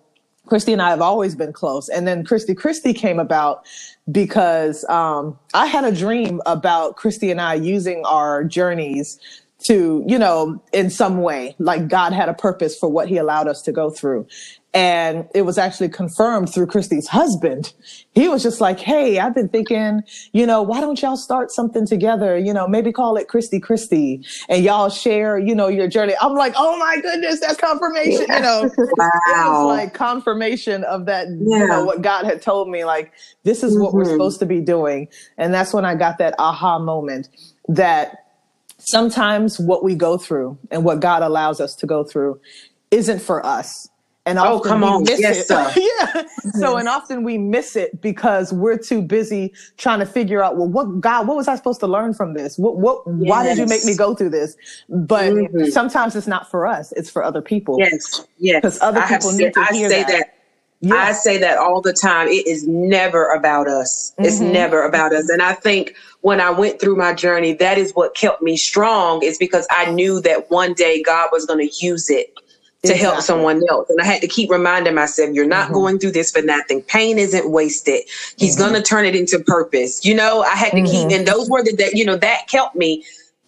Christy 0.46 0.72
and 0.72 0.82
I 0.82 0.90
have 0.90 1.00
always 1.00 1.34
been 1.34 1.52
close. 1.52 1.88
And 1.88 2.06
then 2.06 2.24
Christy 2.24 2.54
Christy 2.54 2.92
came 2.92 3.18
about 3.18 3.66
because 4.10 4.84
um, 4.84 5.38
I 5.54 5.66
had 5.66 5.84
a 5.84 5.92
dream 5.92 6.40
about 6.46 6.96
Christy 6.96 7.30
and 7.30 7.40
I 7.40 7.54
using 7.54 8.04
our 8.04 8.44
journeys 8.44 9.18
to, 9.64 10.04
you 10.06 10.18
know, 10.18 10.62
in 10.72 10.90
some 10.90 11.22
way, 11.22 11.56
like 11.58 11.88
God 11.88 12.12
had 12.12 12.28
a 12.28 12.34
purpose 12.34 12.76
for 12.78 12.88
what 12.88 13.08
he 13.08 13.16
allowed 13.16 13.48
us 13.48 13.62
to 13.62 13.72
go 13.72 13.90
through. 13.90 14.26
And 14.74 15.28
it 15.36 15.42
was 15.42 15.56
actually 15.56 15.88
confirmed 15.88 16.52
through 16.52 16.66
Christy's 16.66 17.06
husband. 17.06 17.72
He 18.12 18.28
was 18.28 18.42
just 18.42 18.60
like, 18.60 18.80
Hey, 18.80 19.20
I've 19.20 19.34
been 19.34 19.48
thinking, 19.48 20.02
you 20.32 20.46
know, 20.46 20.62
why 20.62 20.80
don't 20.80 21.00
y'all 21.00 21.16
start 21.16 21.52
something 21.52 21.86
together? 21.86 22.36
You 22.36 22.52
know, 22.52 22.66
maybe 22.66 22.90
call 22.90 23.16
it 23.16 23.28
Christy 23.28 23.60
Christy 23.60 24.26
and 24.48 24.64
y'all 24.64 24.90
share, 24.90 25.38
you 25.38 25.54
know, 25.54 25.68
your 25.68 25.86
journey. 25.86 26.14
I'm 26.20 26.34
like, 26.34 26.54
Oh 26.56 26.76
my 26.76 27.00
goodness, 27.00 27.38
that's 27.38 27.56
confirmation. 27.56 28.26
You 28.28 28.40
know, 28.40 28.70
wow. 28.76 28.90
it 28.98 29.48
was 29.48 29.78
like 29.78 29.94
confirmation 29.94 30.82
of 30.84 31.06
that, 31.06 31.28
yeah. 31.28 31.58
you 31.58 31.66
know, 31.68 31.84
what 31.84 32.02
God 32.02 32.24
had 32.24 32.42
told 32.42 32.68
me, 32.68 32.84
like, 32.84 33.12
this 33.44 33.62
is 33.62 33.78
what 33.78 33.90
mm-hmm. 33.90 33.98
we're 33.98 34.04
supposed 34.06 34.40
to 34.40 34.46
be 34.46 34.60
doing. 34.60 35.06
And 35.38 35.54
that's 35.54 35.72
when 35.72 35.84
I 35.84 35.94
got 35.94 36.18
that 36.18 36.34
aha 36.40 36.80
moment 36.80 37.28
that 37.68 38.23
sometimes 38.86 39.58
what 39.58 39.82
we 39.82 39.94
go 39.94 40.18
through 40.18 40.58
and 40.70 40.84
what 40.84 41.00
God 41.00 41.22
allows 41.22 41.60
us 41.60 41.74
to 41.76 41.86
go 41.86 42.04
through 42.04 42.40
isn't 42.90 43.20
for 43.20 43.44
us. 43.44 43.88
And 44.26 44.38
oh, 44.38 44.58
come 44.58 44.82
on. 44.82 45.04
Yes, 45.04 45.46
yeah. 45.50 45.66
Mm-hmm. 45.76 46.58
So, 46.58 46.78
and 46.78 46.88
often 46.88 47.24
we 47.24 47.36
miss 47.36 47.76
it 47.76 48.00
because 48.00 48.54
we're 48.54 48.78
too 48.78 49.02
busy 49.02 49.52
trying 49.76 49.98
to 49.98 50.06
figure 50.06 50.42
out, 50.42 50.56
well, 50.56 50.68
what 50.68 51.00
God, 51.00 51.28
what 51.28 51.36
was 51.36 51.46
I 51.46 51.56
supposed 51.56 51.80
to 51.80 51.86
learn 51.86 52.14
from 52.14 52.32
this? 52.32 52.56
What, 52.56 52.78
what, 52.78 53.02
yes. 53.06 53.28
why 53.28 53.44
did 53.44 53.58
you 53.58 53.66
make 53.66 53.84
me 53.84 53.94
go 53.94 54.14
through 54.14 54.30
this? 54.30 54.56
But 54.88 55.34
mm-hmm. 55.34 55.66
sometimes 55.66 56.16
it's 56.16 56.26
not 56.26 56.50
for 56.50 56.66
us. 56.66 56.92
It's 56.92 57.10
for 57.10 57.22
other 57.22 57.42
people. 57.42 57.76
Yes. 57.78 58.26
Yes. 58.38 58.62
Because 58.62 58.80
other 58.80 59.02
people 59.02 59.32
need 59.32 59.52
to 59.52 59.64
hear 59.66 59.90
that. 59.90 60.08
that. 60.08 60.33
I 60.92 61.12
say 61.12 61.38
that 61.38 61.58
all 61.58 61.80
the 61.80 61.92
time. 61.92 62.28
It 62.28 62.46
is 62.46 62.66
never 62.66 63.26
about 63.32 63.68
us. 63.68 64.12
Mm-hmm. 64.12 64.24
It's 64.24 64.40
never 64.40 64.82
about 64.82 65.12
us. 65.12 65.28
And 65.28 65.42
I 65.42 65.54
think 65.54 65.94
when 66.20 66.40
I 66.40 66.50
went 66.50 66.80
through 66.80 66.96
my 66.96 67.12
journey, 67.14 67.52
that 67.54 67.78
is 67.78 67.92
what 67.92 68.14
kept 68.14 68.42
me 68.42 68.56
strong, 68.56 69.22
is 69.22 69.38
because 69.38 69.66
I 69.70 69.90
knew 69.90 70.20
that 70.22 70.50
one 70.50 70.74
day 70.74 71.02
God 71.02 71.28
was 71.32 71.46
going 71.46 71.68
to 71.68 71.86
use 71.86 72.10
it 72.10 72.34
to 72.34 72.90
exactly. 72.90 73.02
help 73.02 73.20
someone 73.22 73.62
else. 73.70 73.88
And 73.88 74.00
I 74.00 74.04
had 74.04 74.20
to 74.20 74.28
keep 74.28 74.50
reminding 74.50 74.94
myself, 74.94 75.30
you're 75.32 75.46
not 75.46 75.66
mm-hmm. 75.66 75.74
going 75.74 75.98
through 75.98 76.12
this 76.12 76.30
for 76.30 76.42
nothing. 76.42 76.82
Pain 76.82 77.18
isn't 77.18 77.50
wasted. 77.50 78.02
He's 78.36 78.56
mm-hmm. 78.56 78.72
going 78.72 78.82
to 78.82 78.86
turn 78.86 79.06
it 79.06 79.16
into 79.16 79.38
purpose. 79.38 80.04
You 80.04 80.14
know, 80.14 80.42
I 80.42 80.54
had 80.54 80.72
to 80.72 80.82
keep, 80.82 81.06
mm-hmm. 81.06 81.18
and 81.18 81.26
those 81.26 81.48
were 81.48 81.62
the, 81.62 81.74
that, 81.76 81.94
you 81.94 82.04
know, 82.04 82.16
that 82.16 82.42
helped 82.50 82.76
me 82.76 83.04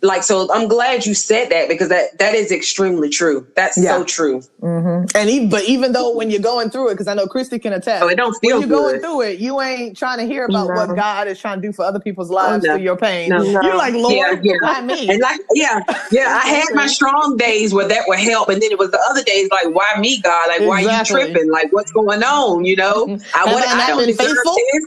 like 0.07 0.23
so 0.23 0.49
i'm 0.53 0.69
glad 0.69 1.05
you 1.05 1.15
said 1.15 1.51
that 1.51 1.69
because 1.69 1.89
that 1.89 2.17
that 2.19 2.35
is 2.35 2.53
extremely 2.53 3.09
true 3.09 3.47
that's 3.57 3.77
yeah. 3.77 3.97
so 3.97 4.05
true 4.05 4.41
mm-hmm. 4.61 5.17
and 5.17 5.31
even 5.31 5.49
but 5.49 5.65
even 5.65 5.93
though 5.93 6.15
when 6.15 6.31
you're 6.31 6.41
going 6.41 6.71
through 6.71 6.89
it 6.89 6.95
because 6.95 7.09
i 7.09 7.15
know 7.15 7.27
christy 7.27 7.59
can 7.59 7.73
attest 7.73 8.03
oh, 8.03 8.09
it 8.09 8.17
don't 8.17 8.35
feel 8.41 8.61
when 8.61 8.69
you're 8.69 8.79
good. 8.79 9.01
going 9.01 9.01
through 9.01 9.21
it 9.23 9.39
you 9.39 9.61
ain't 9.61 9.97
trying 9.97 10.19
to 10.19 10.25
hear 10.25 10.45
about 10.47 10.69
no. 10.69 10.75
what 10.75 10.95
god 10.97 11.29
is 11.29 11.39
trying 11.39 11.61
to 11.61 11.67
do 11.67 11.73
for 11.73 11.85
other 11.85 12.01
people's 12.01 12.31
lives 12.31 12.65
oh, 12.65 12.69
no. 12.69 12.75
through 12.75 12.85
your 12.85 12.97
pain 12.97 13.29
no, 13.29 13.43
you're 13.43 13.77
like 13.77 13.95
lord 13.95 14.15
yeah, 14.15 14.41
yeah. 14.43 14.55
why 14.61 14.81
me 14.81 15.09
and 15.09 15.21
like 15.21 15.41
yeah 15.55 15.81
yeah 16.11 16.41
i 16.43 16.49
had 16.49 16.69
my 16.75 16.87
strong 16.87 17.37
days 17.37 17.75
where 17.75 17.89
that 17.89 18.05
would 18.07 18.19
help 18.19 18.49
and 18.49 18.63
then 18.63 18.71
it 18.71 18.79
was 18.79 18.91
the 18.91 19.01
other 19.11 19.23
days 19.25 19.49
like 19.51 19.67
why 19.75 19.89
me 19.99 20.21
god 20.21 20.49
like 20.49 20.61
why 20.63 20.85
are 20.85 20.99
you 20.99 21.05
tripping 21.05 21.51
like 21.51 21.73
what's 21.73 21.93
going 21.93 22.23
on 22.23 22.65
you 22.65 22.77
know 22.77 23.07
mm-hmm. 23.07 23.23
i, 23.35 23.53
would, 23.53 23.65
I 23.65 23.87
don't 23.89 24.07
deserve 24.07 24.37
this 24.45 24.87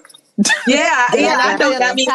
yeah 0.68 1.08
yeah, 1.14 1.38
I 1.38 1.58
don't 1.58 1.82
I 1.82 1.94
mean 1.94 2.08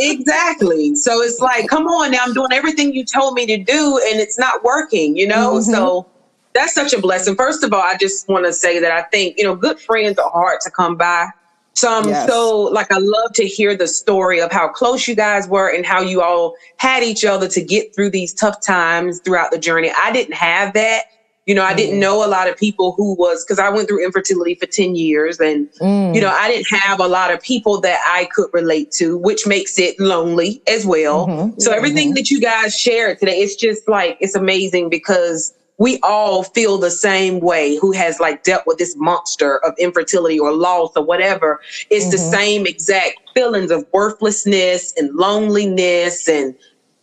Exactly. 0.00 0.94
So 0.94 1.20
it's 1.20 1.40
like, 1.40 1.68
come 1.68 1.86
on 1.86 2.10
now, 2.10 2.20
I'm 2.22 2.32
doing 2.32 2.52
everything 2.52 2.94
you 2.94 3.04
told 3.04 3.34
me 3.34 3.46
to 3.46 3.56
do 3.56 4.00
and 4.08 4.20
it's 4.20 4.38
not 4.38 4.64
working, 4.64 5.16
you 5.16 5.28
know? 5.28 5.54
Mm-hmm. 5.54 5.72
So 5.72 6.06
that's 6.54 6.74
such 6.74 6.92
a 6.92 7.00
blessing. 7.00 7.36
First 7.36 7.62
of 7.62 7.72
all, 7.72 7.82
I 7.82 7.96
just 7.96 8.28
want 8.28 8.46
to 8.46 8.52
say 8.52 8.80
that 8.80 8.92
I 8.92 9.02
think, 9.02 9.36
you 9.38 9.44
know, 9.44 9.54
good 9.54 9.78
friends 9.78 10.18
are 10.18 10.30
hard 10.30 10.60
to 10.62 10.70
come 10.70 10.96
by. 10.96 11.28
So 11.74 11.92
I'm 11.92 12.08
yes. 12.08 12.28
so 12.28 12.62
like 12.62 12.92
I 12.92 12.98
love 12.98 13.32
to 13.34 13.44
hear 13.44 13.76
the 13.76 13.88
story 13.88 14.40
of 14.40 14.50
how 14.50 14.68
close 14.68 15.06
you 15.06 15.14
guys 15.14 15.48
were 15.48 15.74
and 15.74 15.86
how 15.86 16.00
you 16.00 16.20
all 16.20 16.54
had 16.76 17.02
each 17.02 17.24
other 17.24 17.48
to 17.48 17.64
get 17.64 17.94
through 17.94 18.10
these 18.10 18.34
tough 18.34 18.60
times 18.60 19.20
throughout 19.20 19.50
the 19.50 19.58
journey. 19.58 19.92
I 19.96 20.12
didn't 20.12 20.34
have 20.34 20.74
that. 20.74 21.04
You 21.50 21.56
know, 21.56 21.64
I 21.64 21.74
didn't 21.74 21.96
mm. 21.96 22.02
know 22.02 22.24
a 22.24 22.30
lot 22.30 22.48
of 22.48 22.56
people 22.56 22.92
who 22.92 23.16
was 23.16 23.44
because 23.44 23.58
I 23.58 23.70
went 23.70 23.88
through 23.88 24.04
infertility 24.04 24.54
for 24.54 24.66
10 24.66 24.94
years 24.94 25.40
and 25.40 25.68
mm. 25.80 26.14
you 26.14 26.20
know, 26.20 26.28
I 26.28 26.46
didn't 26.46 26.68
have 26.78 27.00
a 27.00 27.08
lot 27.08 27.34
of 27.34 27.42
people 27.42 27.80
that 27.80 27.98
I 28.06 28.26
could 28.26 28.50
relate 28.52 28.92
to, 28.92 29.18
which 29.18 29.48
makes 29.48 29.76
it 29.76 29.98
lonely 29.98 30.62
as 30.68 30.86
well. 30.86 31.26
Mm-hmm. 31.26 31.58
So 31.58 31.72
everything 31.72 32.10
mm-hmm. 32.10 32.14
that 32.14 32.30
you 32.30 32.40
guys 32.40 32.78
shared 32.78 33.18
today, 33.18 33.38
it's 33.38 33.56
just 33.56 33.88
like 33.88 34.16
it's 34.20 34.36
amazing 34.36 34.90
because 34.90 35.52
we 35.78 35.98
all 36.04 36.44
feel 36.44 36.78
the 36.78 36.90
same 36.90 37.40
way 37.40 37.76
who 37.78 37.90
has 37.90 38.20
like 38.20 38.44
dealt 38.44 38.62
with 38.64 38.78
this 38.78 38.94
monster 38.96 39.58
of 39.64 39.74
infertility 39.76 40.38
or 40.38 40.52
loss 40.52 40.92
or 40.94 41.02
whatever. 41.02 41.60
It's 41.90 42.04
mm-hmm. 42.04 42.12
the 42.12 42.18
same 42.18 42.64
exact 42.64 43.18
feelings 43.34 43.72
of 43.72 43.84
worthlessness 43.92 44.94
and 44.96 45.12
loneliness 45.16 46.28
and 46.28 46.54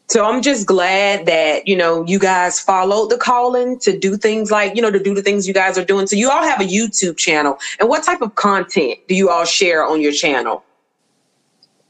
so 0.09 0.23
I'm 0.23 0.41
just 0.41 0.65
glad 0.65 1.25
that, 1.25 1.67
you 1.67 1.75
know, 1.75 2.05
you 2.05 2.17
guys 2.17 2.61
followed 2.61 3.09
the 3.09 3.17
calling 3.17 3.77
to 3.79 3.97
do 3.97 4.15
things 4.15 4.49
like, 4.51 4.73
you 4.73 4.81
know, 4.81 4.89
to 4.89 4.99
do 4.99 5.13
the 5.13 5.21
things 5.21 5.45
you 5.45 5.53
guys 5.53 5.77
are 5.77 5.83
doing. 5.83 6.07
So 6.07 6.15
you 6.15 6.29
all 6.29 6.43
have 6.43 6.61
a 6.61 6.63
YouTube 6.63 7.17
channel. 7.17 7.57
And 7.79 7.89
what 7.89 8.03
type 8.03 8.21
of 8.21 8.35
content 8.35 8.99
do 9.09 9.15
you 9.15 9.29
all 9.29 9.43
share 9.43 9.85
on 9.85 10.01
your 10.01 10.13
channel? 10.13 10.63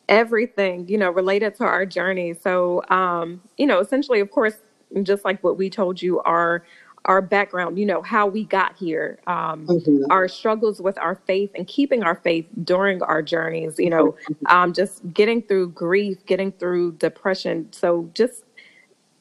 Everything, 0.09 0.87
you 0.87 0.97
know, 0.97 1.11
related 1.11 1.53
to 1.55 1.65
our 1.65 1.85
journey. 1.85 2.33
So, 2.33 2.81
um, 2.89 3.41
you 3.55 3.67
know, 3.67 3.79
essentially, 3.79 4.19
of 4.19 4.31
course, 4.31 4.55
just 5.03 5.23
like 5.23 5.43
what 5.43 5.57
we 5.57 5.69
told 5.69 6.01
you, 6.01 6.19
our 6.21 6.65
our 7.07 7.21
background, 7.21 7.79
you 7.79 7.85
know, 7.85 8.01
how 8.01 8.27
we 8.27 8.43
got 8.43 8.75
here, 8.75 9.17
um, 9.27 9.65
mm-hmm. 9.65 10.11
our 10.11 10.27
struggles 10.27 10.81
with 10.81 10.97
our 10.97 11.15
faith 11.25 11.49
and 11.55 11.65
keeping 11.67 12.03
our 12.03 12.15
faith 12.15 12.47
during 12.63 13.01
our 13.01 13.21
journeys, 13.21 13.79
you 13.79 13.89
know, 13.89 14.15
um, 14.47 14.73
just 14.73 15.01
getting 15.13 15.41
through 15.41 15.69
grief, 15.69 16.17
getting 16.25 16.51
through 16.51 16.91
depression. 16.93 17.71
So 17.71 18.09
just 18.13 18.43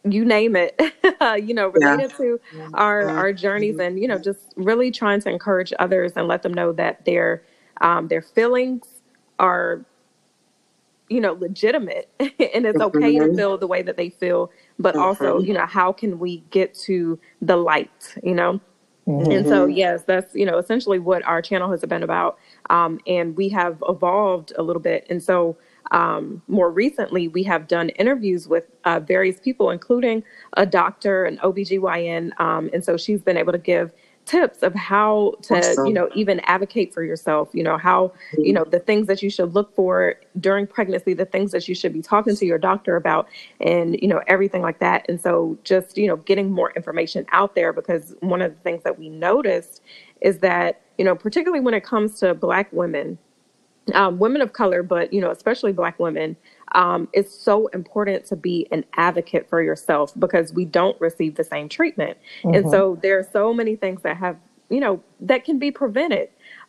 you 0.05 0.25
name 0.25 0.57
it, 0.57 0.81
you 1.47 1.55
know, 1.55 1.69
related 1.69 2.11
yeah. 2.11 2.17
to 2.17 2.41
our 2.75 3.09
our 3.09 3.33
journeys, 3.33 3.79
and 3.79 3.99
you 3.99 4.09
know, 4.09 4.19
just 4.19 4.53
really 4.57 4.91
trying 4.91 5.21
to 5.21 5.31
encourage 5.31 5.73
others 5.79 6.13
and 6.17 6.29
let 6.29 6.43
them 6.43 6.55
know 6.55 6.73
that 6.73 7.05
their 7.05 7.43
um, 7.81 8.09
their 8.09 8.23
feelings 8.23 8.87
are 9.39 9.85
you 11.09 11.21
know 11.21 11.35
legitimate 11.35 12.09
and 12.21 12.67
it's 12.67 12.81
okay 12.81 13.19
to 13.19 13.25
mm-hmm. 13.25 13.37
feel 13.37 13.59
the 13.59 13.67
way 13.67 13.83
that 13.83 13.97
they 13.97 14.11
feel 14.11 14.51
but 14.79 14.95
mm-hmm. 14.95 15.05
also 15.05 15.39
you 15.39 15.53
know 15.53 15.67
how 15.67 15.93
can 15.93 16.19
we 16.19 16.39
get 16.51 16.75
to 16.75 17.19
the 17.41 17.57
light 17.57 18.15
you 18.23 18.35
know 18.35 18.61
mm-hmm. 19.07 19.31
and 19.31 19.47
so 19.47 19.67
yes 19.67 20.03
that's 20.07 20.35
you 20.35 20.45
know 20.45 20.59
essentially 20.59 20.99
what 20.99 21.25
our 21.25 21.41
channel 21.41 21.71
has 21.71 21.83
been 21.83 22.03
about 22.03 22.39
um, 22.71 22.99
and 23.07 23.37
we 23.37 23.49
have 23.49 23.83
evolved 23.89 24.53
a 24.57 24.63
little 24.63 24.83
bit 24.83 25.07
and 25.09 25.23
so 25.23 25.57
um, 25.93 26.43
more 26.49 26.71
recently 26.71 27.29
we 27.29 27.45
have 27.45 27.69
done 27.69 27.91
interviews 27.91 28.49
with 28.49 28.65
uh, 28.85 28.99
various 28.99 29.39
people 29.39 29.71
including 29.71 30.23
a 30.57 30.67
doctor 30.67 31.25
an 31.25 31.39
obgyn 31.39 32.39
um, 32.41 32.69
and 32.73 32.85
so 32.85 32.97
she's 32.97 33.23
been 33.23 33.37
able 33.37 33.53
to 33.53 33.59
give 33.59 33.93
tips 34.27 34.63
of 34.63 34.75
how 34.75 35.35
to 35.41 35.57
awesome. 35.57 35.87
you 35.87 35.93
know 35.93 36.09
even 36.15 36.41
advocate 36.41 36.93
for 36.93 37.05
yourself 37.05 37.49
you 37.53 37.63
know 37.63 37.79
how 37.79 38.13
you 38.37 38.53
know 38.53 38.65
the 38.65 38.81
things 38.81 39.07
that 39.07 39.23
you 39.23 39.31
should 39.31 39.55
look 39.55 39.75
for 39.75 40.17
during 40.41 40.67
pregnancy 40.67 41.15
the 41.15 41.25
things 41.25 41.53
that 41.53 41.69
you 41.69 41.75
should 41.75 41.93
be 41.93 42.03
talking 42.03 42.35
to 42.35 42.45
your 42.45 42.59
doctor 42.59 42.97
about 42.97 43.29
and 43.61 43.97
you 44.03 44.09
know 44.09 44.21
everything 44.27 44.63
like 44.63 44.81
that 44.81 45.07
and 45.09 45.21
so 45.21 45.57
just 45.63 45.97
you 45.97 46.09
know 46.09 46.17
getting 46.17 46.51
more 46.51 46.73
information 46.73 47.25
out 47.31 47.55
there 47.55 47.73
because 47.73 48.17
one 48.21 48.43
of 48.43 48.53
the 48.53 48.61
things 48.61 48.83
that 48.83 48.99
we 48.99 49.09
noticed 49.09 49.81
is 50.21 50.39
that 50.39 50.81
you 50.99 51.05
know 51.05 51.15
particularly 51.15 51.61
when 51.61 51.73
it 51.73 51.85
comes 51.85 52.19
to 52.19 52.35
black 52.35 52.71
women 52.73 53.17
um, 53.95 54.19
women 54.19 54.43
of 54.43 54.53
color 54.53 54.83
but 54.83 55.13
you 55.13 55.21
know 55.21 55.31
especially 55.31 55.73
black 55.73 55.99
women 55.99 56.37
um, 56.73 57.09
it's 57.13 57.35
so 57.35 57.69
important 57.69 58.27
to 58.27 58.37
be 58.37 58.67
an 58.71 58.85
advocate 58.95 59.49
for 59.49 59.63
yourself 59.63 60.13
because 60.19 60.53
we 60.53 60.65
don't 60.65 61.01
receive 61.01 61.37
the 61.37 61.45
same 61.45 61.69
treatment. 61.69 62.19
Mm-hmm. 62.43 62.55
And 62.55 62.71
so 62.71 62.99
there 63.03 63.19
are 63.19 63.29
so 63.33 63.55
many 63.55 63.77
things 63.77 64.03
that 64.03 64.17
have, 64.17 64.37
you 64.69 64.81
know, 64.81 65.03
that 65.21 65.45
can 65.45 65.59
be 65.59 65.71
prevented. 65.71 66.29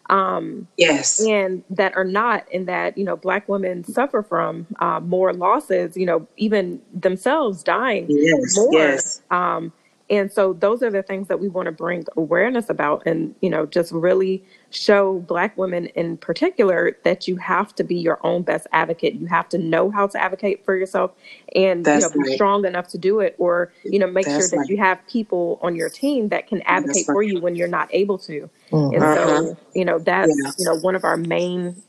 Um, 0.10 0.68
yes. 0.78 1.22
And 1.22 1.64
that 1.70 1.98
are 1.98 2.06
not, 2.06 2.46
and 2.54 2.68
that, 2.68 2.98
you 2.98 3.04
know, 3.04 3.18
Black 3.18 3.50
women 3.50 3.84
suffer 3.84 4.24
from 4.24 4.68
uh, 4.80 5.02
more 5.02 5.34
losses, 5.34 5.98
you 5.98 6.06
know, 6.06 6.26
even 6.38 6.82
themselves 6.94 7.64
dying 7.64 8.06
yes, 8.08 8.56
more. 8.56 8.74
Yes. 8.74 9.22
Um, 9.32 9.74
and 10.10 10.32
so 10.32 10.54
those 10.54 10.82
are 10.84 10.90
the 10.90 11.04
things 11.04 11.28
that 11.28 11.42
we 11.42 11.50
want 11.50 11.66
to 11.66 11.74
bring 11.74 12.06
awareness 12.16 12.70
about 12.70 13.04
and, 13.06 13.36
you 13.42 13.50
know, 13.50 13.66
just 13.66 13.92
really 13.92 14.46
show 14.70 15.20
Black 15.20 15.58
women 15.58 15.88
in 15.88 16.18
particular 16.18 16.98
that 17.04 17.28
you 17.28 17.38
have 17.38 17.74
to 17.76 17.84
be 17.84 17.96
your 17.96 18.20
own 18.26 18.42
best 18.44 18.68
advocate. 18.72 19.16
You 19.16 19.26
have 19.28 19.48
to 19.50 19.58
know 19.58 19.90
how 19.90 20.08
to 20.08 20.22
advocate 20.22 20.66
for 20.66 20.76
yourself 20.76 21.12
and, 21.56 21.86
you 21.86 22.00
know, 22.00 22.10
be 22.10 22.36
strong 22.36 22.66
enough 22.66 22.88
to 22.90 22.98
do 22.98 23.20
it 23.20 23.36
or, 23.38 23.72
you 23.84 24.00
know, 24.00 24.08
make 24.08 24.26
That's 24.26 24.38
sure 24.38 24.50
that 24.50 24.58
right. 24.58 24.70
you 24.70 24.78
have 24.78 25.06
people 25.08 25.60
on 25.62 25.76
your 25.76 25.90
team 25.90 26.30
that 26.30 26.48
can 26.48 26.62
advocate 26.64 27.06
for 27.06 27.24
you 27.24 27.40
when 27.40 27.56
you're 27.56 27.68
not 27.68 27.90
able 27.92 28.18
to. 28.20 28.50
Mm-hmm. 28.72 28.96
And 28.96 29.02
so, 29.02 29.52
uh-huh. 29.52 29.56
you 29.74 29.86
know, 29.86 30.00
that's, 30.00 30.34
yeah. 30.44 30.52
you 30.58 30.66
know, 30.66 30.78
one 30.80 30.96
of 30.96 31.04
our 31.04 31.18
main 31.18 31.82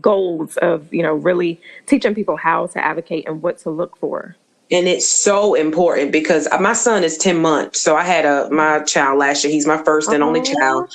goals 0.00 0.56
of, 0.58 0.92
you 0.94 1.02
know, 1.02 1.14
really 1.14 1.60
teaching 1.86 2.14
people 2.14 2.36
how 2.36 2.68
to 2.68 2.84
advocate 2.84 3.26
and 3.26 3.42
what 3.42 3.58
to 3.58 3.70
look 3.70 3.96
for 3.96 4.36
and 4.70 4.88
it's 4.88 5.22
so 5.22 5.52
important 5.52 6.10
because 6.10 6.48
my 6.58 6.72
son 6.72 7.04
is 7.04 7.18
10 7.18 7.36
months 7.42 7.80
so 7.80 7.96
i 7.96 8.02
had 8.02 8.24
a 8.24 8.48
my 8.50 8.80
child 8.80 9.18
last 9.18 9.44
year 9.44 9.52
he's 9.52 9.66
my 9.66 9.76
first 9.84 10.10
and 10.10 10.22
only 10.22 10.40
child 10.40 10.90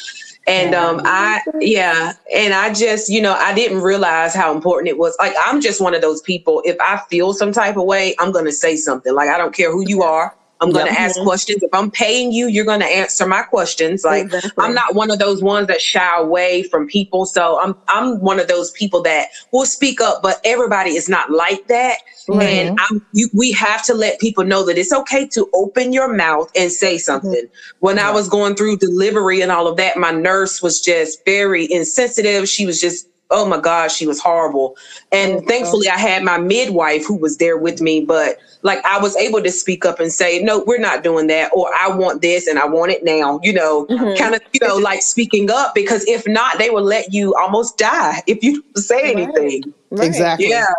and 0.49 0.73
um 0.73 1.01
i 1.05 1.39
yeah 1.59 2.13
and 2.33 2.53
i 2.53 2.73
just 2.73 3.09
you 3.09 3.21
know 3.21 3.33
i 3.33 3.53
didn't 3.53 3.81
realize 3.81 4.33
how 4.33 4.53
important 4.53 4.89
it 4.89 4.97
was. 4.97 5.15
Like 5.19 5.33
i'm 5.45 5.61
just 5.61 5.79
one 5.81 5.93
of 5.93 6.01
those 6.01 6.21
people. 6.21 6.61
If 6.65 6.77
i 6.79 7.01
feel 7.09 7.33
some 7.33 7.51
type 7.51 7.77
of 7.77 7.83
way 7.83 8.15
i'm 8.19 8.31
gonna 8.31 8.51
say 8.51 8.75
something. 8.75 9.13
Like 9.13 9.29
i 9.29 9.37
don't 9.37 9.55
care 9.55 9.71
who 9.71 9.83
you 9.87 10.03
are 10.03 10.35
I'm 10.61 10.71
going 10.71 10.87
to 10.87 10.91
yep. 10.91 11.01
ask 11.01 11.15
mm-hmm. 11.15 11.25
questions. 11.25 11.63
If 11.63 11.73
I'm 11.73 11.89
paying 11.89 12.31
you, 12.31 12.47
you're 12.47 12.65
going 12.65 12.81
to 12.81 12.85
answer 12.85 13.25
my 13.25 13.43
questions. 13.43 14.03
Like 14.03 14.25
exactly. 14.25 14.51
I'm 14.57 14.73
not 14.73 14.93
one 14.93 15.09
of 15.09 15.19
those 15.19 15.41
ones 15.41 15.67
that 15.67 15.81
shy 15.81 16.17
away 16.17 16.63
from 16.63 16.87
people. 16.87 17.25
So 17.25 17.59
I'm 17.61 17.75
I'm 17.87 18.19
one 18.19 18.39
of 18.39 18.47
those 18.47 18.71
people 18.71 19.01
that 19.03 19.29
will 19.51 19.65
speak 19.65 20.01
up, 20.01 20.21
but 20.21 20.41
everybody 20.43 20.91
is 20.91 21.07
not 21.07 21.31
like 21.31 21.67
that. 21.67 21.99
Mm-hmm. 22.27 22.41
And 22.41 22.79
I'm 22.89 23.05
you, 23.13 23.29
we 23.33 23.53
have 23.53 23.83
to 23.85 23.93
let 23.93 24.19
people 24.19 24.43
know 24.43 24.65
that 24.65 24.77
it's 24.77 24.93
okay 24.93 25.27
to 25.29 25.49
open 25.53 25.93
your 25.93 26.13
mouth 26.13 26.51
and 26.55 26.71
say 26.71 26.95
mm-hmm. 26.95 26.99
something. 26.99 27.31
Mm-hmm. 27.31 27.77
When 27.79 27.97
yeah. 27.97 28.09
I 28.09 28.11
was 28.11 28.27
going 28.27 28.55
through 28.55 28.77
delivery 28.77 29.41
and 29.41 29.51
all 29.51 29.67
of 29.67 29.77
that, 29.77 29.97
my 29.97 30.11
nurse 30.11 30.61
was 30.61 30.81
just 30.81 31.23
very 31.25 31.71
insensitive. 31.71 32.49
She 32.49 32.65
was 32.65 32.81
just 32.81 33.08
oh 33.31 33.47
my 33.47 33.59
gosh, 33.59 33.95
she 33.95 34.07
was 34.07 34.19
horrible. 34.19 34.75
And 35.11 35.37
oh, 35.37 35.41
thankfully, 35.41 35.87
I 35.89 35.97
had 35.97 36.23
my 36.23 36.37
midwife 36.37 37.05
who 37.05 37.15
was 37.15 37.37
there 37.37 37.57
with 37.57 37.81
me, 37.81 38.03
but 38.03 38.39
like 38.63 38.83
I 38.85 38.99
was 38.99 39.15
able 39.17 39.41
to 39.43 39.51
speak 39.51 39.85
up 39.85 39.99
and 39.99 40.11
say, 40.11 40.41
no, 40.41 40.63
we're 40.65 40.79
not 40.79 41.03
doing 41.03 41.27
that, 41.27 41.51
or 41.53 41.69
I 41.79 41.89
want 41.89 42.21
this 42.21 42.47
and 42.47 42.59
I 42.59 42.65
want 42.65 42.91
it 42.91 43.03
now, 43.03 43.39
you 43.43 43.53
know, 43.53 43.85
mm-hmm. 43.85 44.17
kind 44.17 44.35
of, 44.35 44.41
you 44.53 44.67
know, 44.67 44.77
like 44.77 45.01
speaking 45.01 45.51
up 45.51 45.75
because 45.75 46.07
if 46.07 46.27
not, 46.27 46.57
they 46.57 46.69
will 46.69 46.83
let 46.83 47.13
you 47.13 47.35
almost 47.35 47.77
die 47.77 48.21
if 48.27 48.43
you 48.43 48.63
say 48.75 49.11
anything. 49.11 49.73
Right. 49.91 50.07
Exactly. 50.07 50.49
Yeah. 50.49 50.73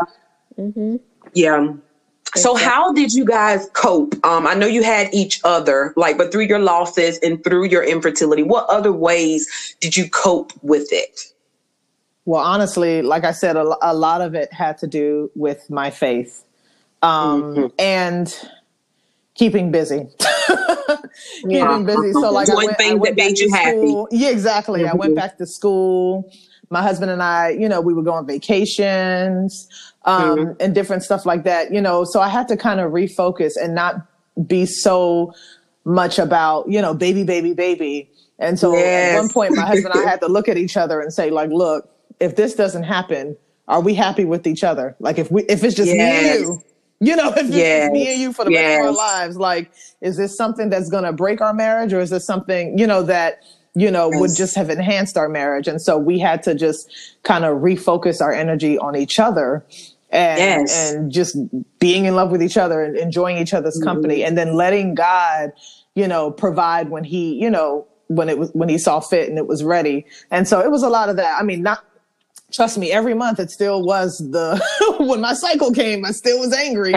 Mm-hmm. 0.59 0.97
Yeah. 1.35 1.73
So 2.37 2.55
how 2.55 2.93
did 2.93 3.13
you 3.13 3.25
guys 3.25 3.69
cope? 3.73 4.15
Um, 4.25 4.47
I 4.47 4.55
know 4.55 4.67
you 4.67 4.85
had 4.85 5.13
each 5.13 5.41
other, 5.43 5.93
like, 5.97 6.17
but 6.17 6.31
through 6.31 6.45
your 6.45 6.61
losses 6.61 7.19
and 7.25 7.43
through 7.43 7.67
your 7.67 7.83
infertility, 7.83 8.45
what 8.45 8.69
other 8.69 8.93
ways 8.93 9.77
did 9.81 9.97
you 9.97 10.09
cope 10.09 10.53
with 10.63 10.93
it? 10.93 11.30
Well, 12.25 12.43
honestly, 12.43 13.03
like 13.03 13.25
I 13.25 13.33
said, 13.33 13.57
a, 13.57 13.77
a 13.83 13.95
lot 13.95 14.21
of 14.21 14.35
it 14.35 14.53
had 14.53 14.79
to 14.79 14.87
do 14.87 15.31
with 15.35 15.69
my 15.71 15.91
faith 15.91 16.45
um, 17.03 17.43
mm-hmm. 17.43 17.67
and 17.79 18.49
keeping 19.35 19.71
busy. 19.71 20.07
keeping 21.41 21.51
yeah. 21.51 21.79
busy. 21.79 22.13
So, 22.13 22.31
like, 22.31 22.53
one 22.53 22.75
thing 22.75 22.99
that 23.01 23.17
made 23.17 23.39
you 23.39 23.51
happy. 23.51 24.05
Yeah, 24.11 24.31
exactly. 24.31 24.81
Mm-hmm. 24.81 24.93
I 24.93 24.95
went 24.95 25.17
back 25.17 25.39
to 25.39 25.47
school. 25.47 26.31
My 26.69 26.83
husband 26.83 27.11
and 27.11 27.23
I, 27.23 27.51
you 27.51 27.69
know, 27.69 27.81
we 27.81 27.95
would 27.95 28.05
go 28.05 28.13
on 28.13 28.27
vacations 28.27 29.67
um, 30.05 30.39
mm-hmm. 30.39 30.53
and 30.61 30.75
different 30.75 31.03
stuff 31.03 31.27
like 31.27 31.43
that. 31.45 31.73
You 31.73 31.81
know, 31.81 32.05
so 32.05 32.21
I 32.21 32.29
had 32.29 32.49
to 32.49 32.57
kind 32.57 32.81
of 32.81 32.93
refocus 32.93 33.53
and 33.61 33.75
not 33.75 34.07
be 34.47 34.67
so 34.67 35.35
much 35.85 36.19
about, 36.19 36.69
you 36.69 36.81
know, 36.81 36.95
baby, 36.95 37.25
baby, 37.25 37.55
baby. 37.55 38.11
And 38.39 38.59
so 38.59 38.75
yes. 38.75 39.15
at 39.15 39.21
one 39.21 39.29
point, 39.31 39.57
my 39.57 39.67
husband 39.67 39.95
and 39.95 40.07
I 40.07 40.09
had 40.11 40.21
to 40.21 40.29
look 40.29 40.49
at 40.49 40.57
each 40.57 40.77
other 40.77 41.01
and 41.01 41.13
say, 41.13 41.31
like, 41.31 41.51
look, 41.51 41.91
if 42.21 42.37
this 42.37 42.55
doesn't 42.55 42.85
happen, 42.85 43.37
are 43.69 43.81
we 43.81 43.95
happy 43.95 44.25
with 44.25 44.47
each 44.47 44.63
other? 44.63 44.97
Like 45.01 45.19
if 45.19 45.31
we 45.31 45.43
if 45.45 45.65
it's 45.65 45.75
just 45.75 45.93
yes. 45.93 46.23
me 46.23 46.31
and 46.31 46.41
you, 46.41 46.63
you 47.01 47.17
know, 47.17 47.33
if 47.37 47.49
yes. 47.49 47.87
it's 47.87 47.93
me 47.93 48.13
and 48.13 48.21
you 48.21 48.33
for 48.33 48.45
the 48.45 48.53
yes. 48.53 48.79
rest 48.79 48.81
of 48.81 48.87
our 48.87 48.93
lives, 48.93 49.37
like 49.37 49.73
is 50.01 50.17
this 50.17 50.37
something 50.37 50.69
that's 50.71 50.91
gonna 50.91 51.13
break 51.13 51.41
our 51.41 51.55
marriage 51.55 51.93
or 51.93 52.01
is 52.01 52.11
this 52.11 52.27
something, 52.27 52.79
you 52.79 52.87
know, 52.87 53.03
that 53.03 53.43
you 53.75 53.91
know, 53.91 54.11
yes. 54.11 54.21
would 54.21 54.37
just 54.37 54.57
have 54.57 54.69
enhanced 54.69 55.17
our 55.17 55.29
marriage. 55.29 55.69
And 55.69 55.81
so 55.81 55.97
we 55.97 56.19
had 56.19 56.43
to 56.43 56.55
just 56.55 56.91
kind 57.23 57.45
of 57.45 57.59
refocus 57.59 58.21
our 58.21 58.33
energy 58.33 58.77
on 58.79 58.97
each 58.97 59.21
other 59.21 59.65
and 60.11 60.69
yes. 60.69 60.93
and 60.93 61.13
just 61.13 61.37
being 61.79 62.05
in 62.05 62.17
love 62.17 62.33
with 62.33 62.43
each 62.43 62.57
other 62.57 62.83
and 62.83 62.97
enjoying 62.97 63.39
each 63.39 63.55
other's 63.55 63.79
mm-hmm. 63.79 63.89
company 63.89 64.25
and 64.25 64.37
then 64.37 64.55
letting 64.55 64.95
God, 64.95 65.53
you 65.95 66.09
know, 66.09 66.33
provide 66.33 66.91
when 66.91 67.05
he, 67.05 67.35
you 67.35 67.49
know, 67.49 67.87
when 68.09 68.29
it 68.29 68.39
was 68.39 68.51
when 68.55 68.69
he 68.69 68.77
saw 68.77 68.99
fit 68.99 69.29
and 69.29 69.39
it 69.39 69.47
was 69.47 69.63
ready. 69.63 70.05
And 70.33 70.49
so 70.49 70.61
it 70.61 70.71
was 70.71 70.83
a 70.83 70.89
lot 70.89 71.09
of 71.09 71.17
that. 71.17 71.41
I 71.41 71.45
mean, 71.45 71.63
not 71.63 71.85
trust 72.51 72.79
me, 72.79 72.93
every 72.93 73.15
month 73.15 73.39
it 73.41 73.51
still 73.51 73.83
was 73.83 74.19
the 74.19 74.61
when 75.01 75.21
my 75.21 75.35
cycle 75.35 75.73
came, 75.73 76.05
I 76.05 76.13
still 76.13 76.39
was 76.39 76.53
angry, 76.53 76.95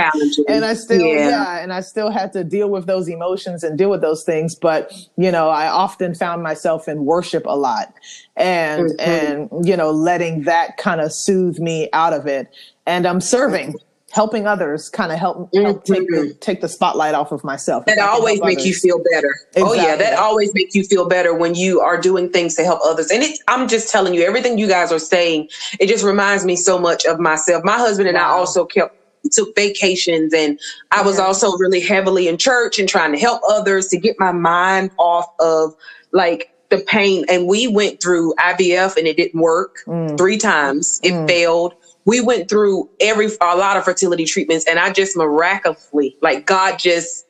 and 0.48 0.66
I 0.66 0.74
still 0.74 1.06
yeah. 1.06 1.30
yeah. 1.30 1.60
and 1.60 1.74
I 1.74 1.82
still 1.82 2.10
had 2.10 2.34
to 2.34 2.44
deal 2.44 2.70
with 2.70 2.86
those 2.86 3.08
emotions 3.08 3.64
and 3.64 3.78
deal 3.78 3.90
with 3.90 4.02
those 4.02 4.24
things. 4.24 4.56
But 4.56 4.92
you 5.18 5.32
know, 5.32 5.50
I 5.50 5.68
often 5.68 6.16
found 6.16 6.44
myself 6.44 6.88
in 6.88 7.06
worship 7.06 7.46
a 7.46 7.58
lot, 7.58 7.94
and 8.36 8.90
mm-hmm. 8.90 9.50
and 9.52 9.68
you 9.68 9.78
know, 9.78 9.92
letting 9.92 10.44
that 10.44 10.78
kind 10.78 11.02
of 11.02 11.12
soothe 11.14 11.60
me 11.60 11.90
out 11.94 12.14
of 12.14 12.28
it. 12.28 12.54
And 12.86 13.06
I'm 13.06 13.22
serving 13.22 13.76
helping 14.14 14.46
others 14.46 14.90
kind 14.90 15.12
of 15.12 15.18
help, 15.18 15.50
help 15.56 15.84
mm-hmm. 15.84 15.94
take 15.94 16.08
the, 16.08 16.34
take 16.40 16.62
the 16.62 16.70
spotlight 16.70 17.16
off 17.16 17.32
of 17.32 17.44
myself. 17.44 17.84
That 17.88 17.98
always 17.98 18.40
make 18.42 18.60
others. 18.60 18.68
you 18.68 18.74
feel 18.76 19.02
better. 19.12 19.36
Exactly. 19.56 19.64
Oh 19.64 19.74
yeah, 19.74 19.96
that 19.96 20.20
always 20.20 20.54
makes 20.54 20.76
you 20.76 20.84
feel 20.84 21.08
better 21.08 21.34
when 21.34 21.56
you 21.56 21.82
are 21.82 22.00
doing 22.00 22.30
things 22.30 22.54
to 22.56 22.64
help 22.64 22.80
others. 22.86 23.10
And 23.10 23.24
it, 23.24 23.40
I'm 23.48 23.68
just 23.68 23.90
telling 23.90 24.14
you, 24.14 24.24
everything 24.24 24.60
you 24.60 24.68
guys 24.68 24.92
are 24.92 25.00
saying, 25.00 25.50
it 25.80 25.88
just 25.88 26.04
reminds 26.04 26.46
me 26.46 26.56
so 26.56 26.78
much 26.78 27.06
of 27.06 27.20
myself. 27.20 27.64
My 27.64 27.78
husband 27.78 28.08
and 28.08 28.16
wow. 28.16 28.36
I 28.36 28.38
also 28.38 28.66
kept 28.66 28.96
took 29.32 29.56
vacations 29.56 30.34
and 30.34 30.60
I 30.92 31.02
was 31.02 31.18
yeah. 31.18 31.24
also 31.24 31.58
really 31.58 31.80
heavily 31.80 32.28
in 32.28 32.38
church 32.38 32.78
and 32.78 32.88
trying 32.88 33.14
to 33.14 33.18
help 33.18 33.42
others 33.50 33.88
to 33.88 33.98
get 33.98 34.20
my 34.20 34.32
mind 34.32 34.92
off 35.00 35.26
of 35.40 35.74
like 36.12 36.54
the 36.70 36.80
pain. 36.86 37.26
And 37.30 37.48
we 37.48 37.68
went 37.68 38.04
through 38.04 38.36
IVF 38.36 38.96
and 38.96 39.08
it 39.08 39.18
didn't 39.18 39.40
work 39.40 39.78
mm. 39.88 40.16
three 40.18 40.38
times. 40.38 41.00
It 41.04 41.14
mm. 41.14 41.28
failed 41.28 41.74
we 42.06 42.20
went 42.20 42.50
through 42.50 42.90
every 43.00 43.28
a 43.42 43.56
lot 43.56 43.78
of 43.78 43.84
fertility 43.84 44.26
treatments 44.26 44.66
and 44.68 44.80
i 44.80 44.92
just 44.92 45.16
miraculously 45.16 46.18
like 46.22 46.46
god 46.46 46.78
just 46.78 47.26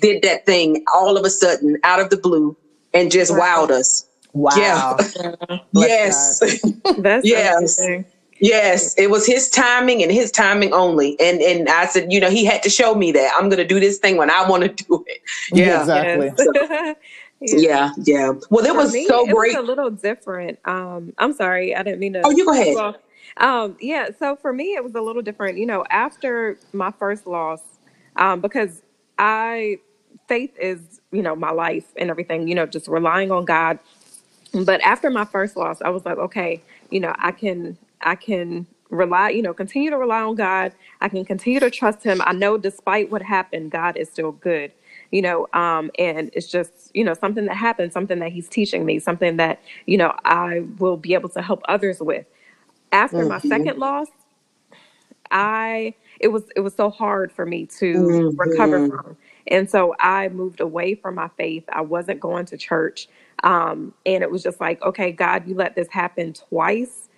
did 0.00 0.22
that 0.22 0.46
thing 0.46 0.84
all 0.94 1.16
of 1.16 1.24
a 1.24 1.30
sudden 1.30 1.78
out 1.84 2.00
of 2.00 2.10
the 2.10 2.16
blue 2.16 2.56
and 2.94 3.10
just 3.10 3.32
wowed 3.32 3.70
us. 3.70 4.06
Wow. 4.32 4.52
Yeah. 4.56 5.58
Yes. 5.72 6.40
That's 6.98 7.26
yes. 7.26 7.80
yes. 8.40 8.94
It 8.98 9.10
was 9.10 9.26
his 9.26 9.48
timing 9.50 10.02
and 10.02 10.10
his 10.10 10.30
timing 10.30 10.72
only. 10.72 11.18
And 11.20 11.40
and 11.40 11.68
i 11.68 11.86
said 11.86 12.12
you 12.12 12.20
know 12.20 12.30
he 12.30 12.44
had 12.44 12.62
to 12.64 12.70
show 12.70 12.94
me 12.94 13.12
that 13.12 13.32
i'm 13.36 13.48
gonna 13.48 13.66
do 13.66 13.80
this 13.80 13.98
thing 13.98 14.16
when 14.16 14.30
i 14.30 14.48
want 14.48 14.62
to 14.62 14.84
do 14.84 15.04
it. 15.06 15.20
Yeah. 15.52 15.80
Exactly. 15.80 16.32
So, 16.36 16.94
yeah. 17.58 17.90
yeah, 17.98 18.32
Well, 18.48 18.64
it 18.64 18.74
was 18.74 18.94
me, 18.94 19.06
so 19.06 19.26
great. 19.26 19.54
Was 19.54 19.56
a 19.56 19.66
little 19.66 19.90
different. 19.90 20.58
Um, 20.64 21.12
I'm 21.18 21.34
sorry, 21.34 21.76
I 21.76 21.82
didn't 21.82 22.00
mean 22.00 22.14
to. 22.14 22.22
Oh, 22.24 22.30
you 22.30 22.46
go 22.46 22.52
ahead. 22.52 22.96
Um, 23.38 23.76
yeah, 23.80 24.08
so 24.18 24.36
for 24.36 24.52
me, 24.52 24.74
it 24.74 24.84
was 24.84 24.94
a 24.94 25.00
little 25.00 25.22
different. 25.22 25.58
You 25.58 25.66
know, 25.66 25.84
after 25.90 26.58
my 26.72 26.90
first 26.92 27.26
loss, 27.26 27.60
um, 28.16 28.40
because 28.40 28.82
I 29.18 29.78
faith 30.28 30.54
is 30.60 31.00
you 31.12 31.22
know 31.22 31.36
my 31.36 31.50
life 31.52 31.86
and 31.96 32.10
everything. 32.10 32.48
You 32.48 32.54
know, 32.54 32.66
just 32.66 32.88
relying 32.88 33.30
on 33.30 33.44
God. 33.44 33.78
But 34.64 34.80
after 34.82 35.10
my 35.10 35.24
first 35.24 35.56
loss, 35.56 35.82
I 35.82 35.90
was 35.90 36.04
like, 36.06 36.18
okay, 36.18 36.62
you 36.90 37.00
know, 37.00 37.14
I 37.18 37.32
can 37.32 37.76
I 38.02 38.14
can 38.16 38.66
rely, 38.90 39.30
you 39.30 39.42
know, 39.42 39.54
continue 39.54 39.90
to 39.90 39.98
rely 39.98 40.22
on 40.22 40.36
God. 40.36 40.72
I 41.00 41.08
can 41.08 41.24
continue 41.24 41.60
to 41.60 41.70
trust 41.70 42.04
Him. 42.04 42.22
I 42.24 42.32
know, 42.32 42.58
despite 42.58 43.10
what 43.10 43.22
happened, 43.22 43.72
God 43.72 43.96
is 43.96 44.08
still 44.10 44.32
good 44.32 44.72
you 45.12 45.22
know 45.22 45.46
um, 45.54 45.90
and 45.98 46.30
it's 46.32 46.48
just 46.48 46.90
you 46.94 47.04
know 47.04 47.14
something 47.14 47.46
that 47.46 47.56
happened 47.56 47.92
something 47.92 48.18
that 48.18 48.32
he's 48.32 48.48
teaching 48.48 48.84
me 48.84 48.98
something 48.98 49.36
that 49.36 49.60
you 49.86 49.96
know 49.96 50.14
i 50.24 50.62
will 50.78 50.96
be 50.96 51.14
able 51.14 51.28
to 51.28 51.42
help 51.42 51.62
others 51.68 52.00
with 52.00 52.26
after 52.96 53.26
my 53.26 53.38
Mhm. 53.38 53.40
second 53.40 53.78
loss, 53.78 54.08
I 55.32 55.94
it 56.20 56.28
was 56.28 56.44
it 56.56 56.60
was 56.60 56.74
so 56.74 56.90
hard 56.90 57.32
for 57.32 57.46
me 57.46 57.66
to 57.80 58.22
recover 58.38 58.80
Mhm. 58.80 58.88
from. 58.88 59.16
And 59.48 59.70
so 59.70 59.94
I 60.00 60.28
moved 60.30 60.60
away 60.60 60.94
from 60.96 61.16
my 61.16 61.30
faith. 61.38 61.64
I 61.70 61.82
wasn't 61.82 62.20
going 62.20 62.46
to 62.48 62.58
church. 62.58 63.08
Um, 63.44 63.94
and 64.06 64.22
it 64.24 64.30
was 64.30 64.42
just 64.42 64.60
like, 64.60 64.82
okay, 64.82 65.12
God, 65.12 65.48
you 65.48 65.54
let 65.56 65.76
this 65.76 65.88
happen 65.90 66.34
twice. 66.34 67.08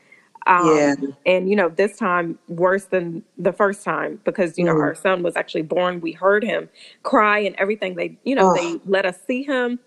Yeah. 0.58 0.94
Um, 0.96 1.14
and 1.26 1.50
you 1.50 1.56
know, 1.56 1.70
this 1.70 1.96
time 1.98 2.38
worse 2.48 2.86
than 2.86 3.24
the 3.38 3.52
first 3.52 3.84
time 3.84 4.20
because 4.24 4.58
you 4.58 4.64
know 4.64 4.76
our 4.78 4.94
son 4.94 5.22
was 5.22 5.36
actually 5.36 5.62
born. 5.62 6.00
We 6.00 6.12
heard 6.12 6.44
him 6.44 6.70
cry 7.04 7.40
and 7.40 7.56
everything. 7.58 7.96
They, 7.96 8.18
you 8.24 8.34
know, 8.36 8.50
they 8.50 8.80
let 8.86 9.06
us 9.06 9.18
see 9.26 9.42
him 9.44 9.80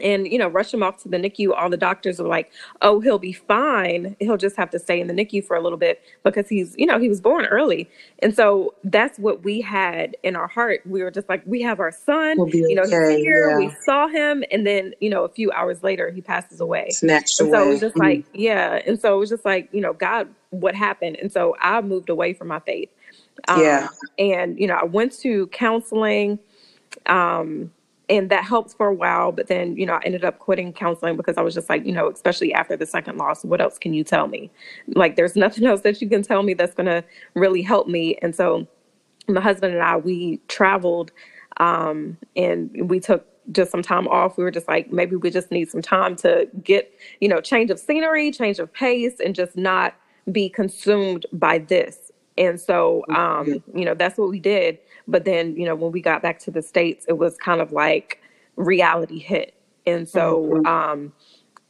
and 0.00 0.26
you 0.26 0.38
know 0.38 0.48
rush 0.48 0.72
him 0.72 0.82
off 0.82 1.02
to 1.02 1.08
the 1.08 1.16
NICU. 1.16 1.52
All 1.54 1.68
the 1.68 1.76
doctors 1.76 2.18
were 2.18 2.28
like, 2.28 2.50
"Oh, 2.80 3.00
he'll 3.00 3.18
be 3.18 3.32
fine. 3.32 4.16
He'll 4.20 4.36
just 4.36 4.56
have 4.56 4.70
to 4.70 4.78
stay 4.78 5.00
in 5.00 5.06
the 5.06 5.14
NICU 5.14 5.44
for 5.44 5.56
a 5.56 5.60
little 5.60 5.78
bit 5.78 6.02
because 6.22 6.48
he's, 6.48 6.74
you 6.78 6.86
know, 6.86 6.98
he 6.98 7.08
was 7.08 7.20
born 7.20 7.44
early." 7.46 7.88
And 8.20 8.34
so 8.34 8.74
that's 8.84 9.18
what 9.18 9.42
we 9.42 9.60
had 9.60 10.16
in 10.22 10.34
our 10.36 10.46
heart. 10.46 10.80
We 10.86 11.02
were 11.02 11.10
just 11.10 11.28
like, 11.28 11.42
"We 11.46 11.60
have 11.62 11.80
our 11.80 11.92
son. 11.92 12.38
We'll 12.38 12.48
you 12.48 12.74
know, 12.74 12.82
okay. 12.82 13.16
he's 13.16 13.24
here. 13.24 13.50
Yeah. 13.50 13.56
We 13.58 13.74
saw 13.84 14.08
him, 14.08 14.44
and 14.50 14.66
then 14.66 14.94
you 15.00 15.10
know, 15.10 15.24
a 15.24 15.28
few 15.28 15.50
hours 15.52 15.82
later, 15.82 16.10
he 16.10 16.20
passes 16.20 16.60
away. 16.60 16.88
Snatched 16.90 17.40
and 17.40 17.48
away. 17.48 17.58
So 17.58 17.64
it 17.64 17.72
was 17.72 17.80
just 17.80 17.94
mm-hmm. 17.94 18.02
like, 18.02 18.26
yeah. 18.32 18.80
And 18.86 19.00
so 19.00 19.14
it 19.14 19.18
was 19.18 19.30
just 19.30 19.44
like, 19.44 19.68
you 19.72 19.80
know, 19.80 19.92
God, 19.92 20.28
what 20.50 20.74
happened? 20.74 21.16
And 21.16 21.30
so 21.30 21.56
I 21.60 21.80
moved 21.82 22.08
away 22.08 22.32
from 22.32 22.48
my 22.48 22.60
faith. 22.60 22.88
Um, 23.48 23.60
yeah. 23.60 23.88
And 24.18 24.58
you 24.58 24.66
know, 24.66 24.74
I 24.74 24.84
went 24.84 25.12
to 25.20 25.48
counseling. 25.48 26.38
Um, 27.06 27.72
and 28.12 28.30
that 28.30 28.44
helped 28.44 28.74
for 28.76 28.86
a 28.88 28.94
while 28.94 29.32
but 29.32 29.46
then 29.48 29.76
you 29.76 29.86
know 29.86 29.94
i 29.94 30.00
ended 30.04 30.24
up 30.24 30.38
quitting 30.38 30.72
counseling 30.72 31.16
because 31.16 31.36
i 31.36 31.42
was 31.42 31.54
just 31.54 31.68
like 31.68 31.84
you 31.84 31.92
know 31.92 32.08
especially 32.10 32.52
after 32.54 32.76
the 32.76 32.86
second 32.86 33.16
loss 33.16 33.44
what 33.44 33.60
else 33.60 33.78
can 33.78 33.92
you 33.94 34.04
tell 34.04 34.28
me? 34.28 34.50
Like 34.88 35.16
there's 35.16 35.36
nothing 35.44 35.66
else 35.66 35.82
that 35.82 36.00
you 36.00 36.08
can 36.08 36.22
tell 36.22 36.42
me 36.42 36.54
that's 36.54 36.74
going 36.74 36.86
to 36.86 37.04
really 37.34 37.62
help 37.62 37.88
me. 37.88 38.16
And 38.22 38.34
so 38.34 38.66
my 39.28 39.40
husband 39.40 39.72
and 39.74 39.82
i 39.82 39.96
we 39.96 40.38
traveled 40.48 41.12
um, 41.58 42.16
and 42.34 42.88
we 42.88 42.98
took 42.98 43.26
just 43.52 43.70
some 43.70 43.82
time 43.82 44.08
off. 44.08 44.36
We 44.38 44.44
were 44.44 44.50
just 44.50 44.68
like 44.68 44.92
maybe 44.92 45.16
we 45.16 45.30
just 45.30 45.50
need 45.50 45.70
some 45.70 45.82
time 45.82 46.16
to 46.16 46.48
get 46.62 46.92
you 47.20 47.28
know 47.28 47.40
change 47.40 47.70
of 47.70 47.78
scenery 47.78 48.30
change 48.30 48.58
of 48.58 48.72
pace 48.72 49.20
and 49.24 49.34
just 49.34 49.56
not 49.56 49.94
be 50.30 50.48
consumed 50.48 51.26
by 51.32 51.58
this. 51.58 52.10
And 52.38 52.60
so 52.60 53.04
um, 53.14 53.62
you 53.74 53.84
know 53.84 53.94
that's 53.94 54.16
what 54.16 54.30
we 54.30 54.40
did 54.40 54.78
but 55.08 55.24
then, 55.24 55.56
you 55.56 55.64
know, 55.64 55.74
when 55.74 55.92
we 55.92 56.00
got 56.00 56.22
back 56.22 56.38
to 56.40 56.50
the 56.50 56.62
States, 56.62 57.04
it 57.08 57.18
was 57.18 57.36
kind 57.36 57.60
of 57.60 57.72
like 57.72 58.20
reality 58.56 59.18
hit. 59.18 59.54
And 59.86 60.08
so 60.08 60.42
mm-hmm. 60.42 60.66
um, 60.66 61.12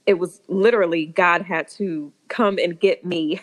it 0.06 0.18
was 0.18 0.40
literally 0.48 1.06
God 1.06 1.42
had 1.42 1.68
to 1.68 2.12
come 2.28 2.58
and 2.58 2.78
get 2.78 3.04
me 3.04 3.40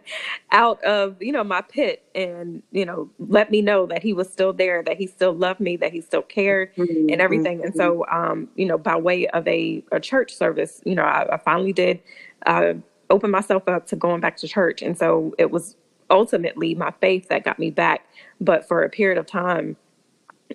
out 0.52 0.82
of, 0.82 1.16
you 1.22 1.32
know, 1.32 1.44
my 1.44 1.60
pit 1.60 2.02
and, 2.14 2.62
you 2.72 2.84
know, 2.84 3.08
let 3.18 3.50
me 3.50 3.62
know 3.62 3.86
that 3.86 4.02
he 4.02 4.12
was 4.12 4.30
still 4.30 4.52
there, 4.52 4.82
that 4.82 4.96
he 4.96 5.06
still 5.06 5.32
loved 5.32 5.60
me, 5.60 5.76
that 5.76 5.92
he 5.92 6.00
still 6.00 6.22
cared 6.22 6.74
mm-hmm. 6.74 7.10
and 7.10 7.20
everything. 7.20 7.64
And 7.64 7.74
so, 7.74 8.04
um, 8.10 8.48
you 8.56 8.66
know, 8.66 8.78
by 8.78 8.96
way 8.96 9.28
of 9.28 9.46
a, 9.46 9.84
a 9.92 10.00
church 10.00 10.34
service, 10.34 10.80
you 10.84 10.94
know, 10.94 11.04
I, 11.04 11.34
I 11.34 11.38
finally 11.38 11.72
did 11.72 12.00
uh, 12.46 12.74
open 13.10 13.30
myself 13.30 13.68
up 13.68 13.86
to 13.86 13.96
going 13.96 14.20
back 14.20 14.36
to 14.38 14.48
church. 14.48 14.82
And 14.82 14.98
so 14.98 15.34
it 15.38 15.50
was 15.50 15.76
ultimately 16.10 16.74
my 16.74 16.92
faith 17.00 17.28
that 17.28 17.44
got 17.44 17.58
me 17.58 17.70
back 17.70 18.04
but 18.40 18.66
for 18.66 18.82
a 18.82 18.88
period 18.88 19.18
of 19.18 19.26
time, 19.26 19.76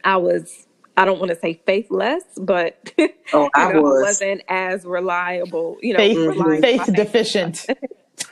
I 0.04 0.18
was, 0.18 0.68
I 0.98 1.06
don't 1.06 1.20
want 1.20 1.30
to 1.30 1.40
say 1.40 1.62
faithless, 1.66 2.24
but 2.38 2.92
oh, 3.34 3.50
I 3.54 3.74
know, 3.74 3.82
was. 3.84 4.02
wasn't 4.02 4.42
as 4.48 4.86
reliable, 4.86 5.78
you 5.82 5.94
know, 5.94 6.00
faith, 6.60 6.62
faith 6.62 6.96
deficient. 6.96 7.66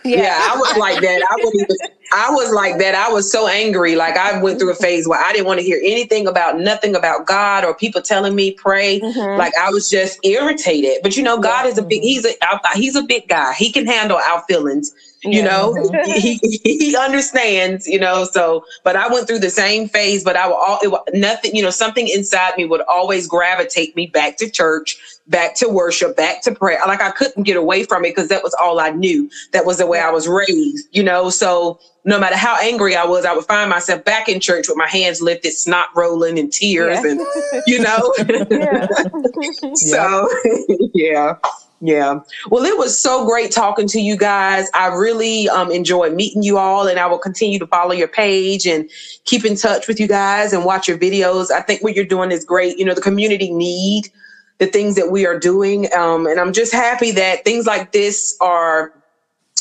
Yeah. 0.05 0.21
yeah. 0.21 0.49
I 0.53 0.57
was 0.57 0.77
like 0.77 1.01
that. 1.01 1.27
I 1.29 1.35
was 1.35 1.55
even, 1.55 1.75
I 2.11 2.29
was 2.31 2.51
like 2.53 2.77
that. 2.79 2.95
I 2.95 3.11
was 3.11 3.31
so 3.31 3.47
angry. 3.47 3.95
Like 3.95 4.17
I 4.17 4.41
went 4.41 4.59
through 4.59 4.71
a 4.71 4.75
phase 4.75 5.07
where 5.07 5.23
I 5.23 5.31
didn't 5.31 5.47
want 5.47 5.59
to 5.59 5.65
hear 5.65 5.79
anything 5.83 6.27
about 6.27 6.59
nothing 6.59 6.95
about 6.95 7.25
God 7.25 7.65
or 7.65 7.73
people 7.73 8.01
telling 8.01 8.35
me 8.35 8.51
pray. 8.51 8.99
Mm-hmm. 8.99 9.37
Like 9.37 9.53
I 9.57 9.69
was 9.69 9.89
just 9.89 10.19
irritated. 10.23 10.99
But 11.01 11.17
you 11.17 11.23
know, 11.23 11.39
God 11.39 11.65
yeah. 11.65 11.71
is 11.71 11.77
a 11.77 11.83
big. 11.83 12.01
He's 12.01 12.25
a 12.25 12.33
he's 12.75 12.95
a 12.95 13.03
big 13.03 13.27
guy. 13.27 13.53
He 13.53 13.71
can 13.71 13.85
handle 13.85 14.17
our 14.17 14.43
feelings 14.43 14.93
you 15.23 15.41
yeah. 15.41 15.45
know 15.45 15.73
mm-hmm. 15.73 16.11
he, 16.11 16.39
he 16.63 16.95
understands 16.99 17.87
you 17.87 17.99
know 17.99 18.25
so 18.25 18.65
but 18.83 18.95
i 18.95 19.07
went 19.11 19.27
through 19.27 19.39
the 19.39 19.49
same 19.49 19.87
phase 19.87 20.23
but 20.23 20.35
i 20.35 20.47
will 20.47 20.55
all 20.55 20.79
it, 20.83 20.89
was 20.89 21.01
nothing 21.13 21.55
you 21.55 21.61
know 21.61 21.69
something 21.69 22.07
inside 22.07 22.53
me 22.57 22.65
would 22.65 22.81
always 22.81 23.27
gravitate 23.27 23.95
me 23.95 24.07
back 24.07 24.37
to 24.37 24.49
church 24.49 24.97
back 25.27 25.55
to 25.55 25.69
worship 25.69 26.15
back 26.15 26.41
to 26.41 26.53
prayer 26.53 26.79
like 26.87 27.01
i 27.01 27.11
couldn't 27.11 27.43
get 27.43 27.57
away 27.57 27.83
from 27.83 28.03
it 28.03 28.09
because 28.09 28.29
that 28.29 28.43
was 28.43 28.55
all 28.61 28.79
i 28.79 28.89
knew 28.89 29.29
that 29.51 29.65
was 29.65 29.77
the 29.77 29.87
way 29.87 29.99
i 29.99 30.09
was 30.09 30.27
raised 30.27 30.87
you 30.91 31.03
know 31.03 31.29
so 31.29 31.79
no 32.05 32.19
matter 32.19 32.35
how 32.35 32.57
angry 32.61 32.95
i 32.95 33.05
was 33.05 33.25
i 33.25 33.33
would 33.33 33.45
find 33.45 33.69
myself 33.69 34.03
back 34.03 34.27
in 34.27 34.39
church 34.39 34.67
with 34.67 34.77
my 34.77 34.87
hands 34.87 35.21
lifted 35.21 35.51
snot 35.51 35.87
rolling 35.95 36.37
and 36.37 36.51
tears 36.51 36.99
yeah. 37.03 37.11
and 37.11 37.21
you 37.67 37.79
know 37.79 38.13
so 39.75 40.29
yeah 40.93 41.35
yeah. 41.85 42.21
Well, 42.49 42.63
it 42.63 42.77
was 42.77 42.97
so 42.97 43.25
great 43.25 43.51
talking 43.51 43.89
to 43.89 43.99
you 43.99 44.15
guys. 44.15 44.69
I 44.73 44.87
really 44.87 45.49
um, 45.49 45.69
enjoyed 45.69 46.13
meeting 46.13 46.41
you 46.41 46.57
all, 46.57 46.87
and 46.87 46.97
I 46.97 47.07
will 47.07 47.17
continue 47.17 47.59
to 47.59 47.67
follow 47.67 47.91
your 47.91 48.07
page 48.07 48.65
and 48.65 48.89
keep 49.25 49.43
in 49.43 49.57
touch 49.57 49.89
with 49.89 49.99
you 49.99 50.07
guys 50.07 50.53
and 50.53 50.63
watch 50.63 50.87
your 50.87 50.97
videos. 50.97 51.51
I 51.51 51.59
think 51.59 51.83
what 51.83 51.93
you're 51.93 52.05
doing 52.05 52.31
is 52.31 52.45
great. 52.45 52.77
You 52.77 52.85
know, 52.85 52.93
the 52.93 53.01
community 53.01 53.51
need 53.51 54.05
the 54.59 54.67
things 54.67 54.95
that 54.95 55.11
we 55.11 55.25
are 55.25 55.37
doing. 55.37 55.93
Um, 55.93 56.25
and 56.25 56.39
I'm 56.39 56.53
just 56.53 56.71
happy 56.71 57.11
that 57.11 57.43
things 57.43 57.65
like 57.65 57.91
this 57.91 58.37
are 58.39 58.93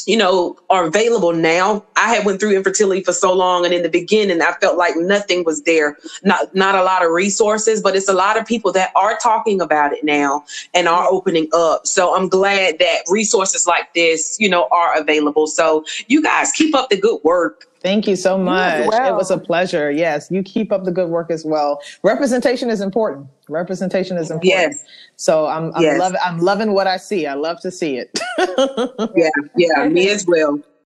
you 0.06 0.16
know 0.16 0.56
are 0.70 0.86
available 0.86 1.32
now. 1.32 1.84
I 1.96 2.14
had 2.14 2.24
went 2.24 2.40
through 2.40 2.56
infertility 2.56 3.02
for 3.02 3.12
so 3.12 3.32
long 3.32 3.64
and 3.64 3.74
in 3.74 3.82
the 3.82 3.88
beginning 3.88 4.42
i 4.42 4.52
felt 4.60 4.76
like 4.76 4.94
nothing 4.96 5.44
was 5.44 5.62
there. 5.62 5.96
Not 6.22 6.54
not 6.54 6.74
a 6.74 6.82
lot 6.82 7.04
of 7.04 7.10
resources 7.10 7.82
but 7.82 7.96
it's 7.96 8.08
a 8.08 8.14
lot 8.14 8.38
of 8.38 8.46
people 8.46 8.72
that 8.72 8.92
are 8.96 9.18
talking 9.22 9.60
about 9.60 9.92
it 9.92 10.04
now 10.04 10.44
and 10.74 10.88
are 10.88 11.08
opening 11.08 11.48
up. 11.52 11.86
So 11.86 12.14
i'm 12.14 12.28
glad 12.28 12.78
that 12.78 13.02
resources 13.10 13.66
like 13.66 13.92
this 13.94 14.36
you 14.38 14.48
know 14.48 14.68
are 14.70 14.98
available. 14.98 15.46
So 15.46 15.84
you 16.08 16.22
guys 16.22 16.52
keep 16.52 16.74
up 16.74 16.90
the 16.90 17.00
good 17.00 17.20
work 17.24 17.66
Thank 17.82 18.06
you 18.06 18.14
so 18.14 18.38
much. 18.38 18.86
Well. 18.86 19.12
It 19.12 19.16
was 19.16 19.30
a 19.30 19.38
pleasure. 19.38 19.90
Yes, 19.90 20.30
you 20.30 20.42
keep 20.42 20.70
up 20.70 20.84
the 20.84 20.92
good 20.92 21.08
work 21.08 21.30
as 21.30 21.44
well. 21.44 21.82
Representation 22.04 22.70
is 22.70 22.80
important. 22.80 23.26
Representation 23.48 24.16
is 24.16 24.30
important. 24.30 24.74
Yes. 24.74 24.84
So 25.16 25.46
I'm 25.46 25.74
I'm 25.74 25.82
yes. 25.82 25.98
loving 25.98 26.20
I'm 26.24 26.38
loving 26.38 26.72
what 26.72 26.86
I 26.86 26.96
see. 26.96 27.26
I 27.26 27.34
love 27.34 27.60
to 27.60 27.70
see 27.72 27.96
it. 27.96 28.18
yeah, 29.16 29.30
yeah, 29.56 29.88
me 29.88 30.08
as 30.10 30.24
well. 30.26 30.60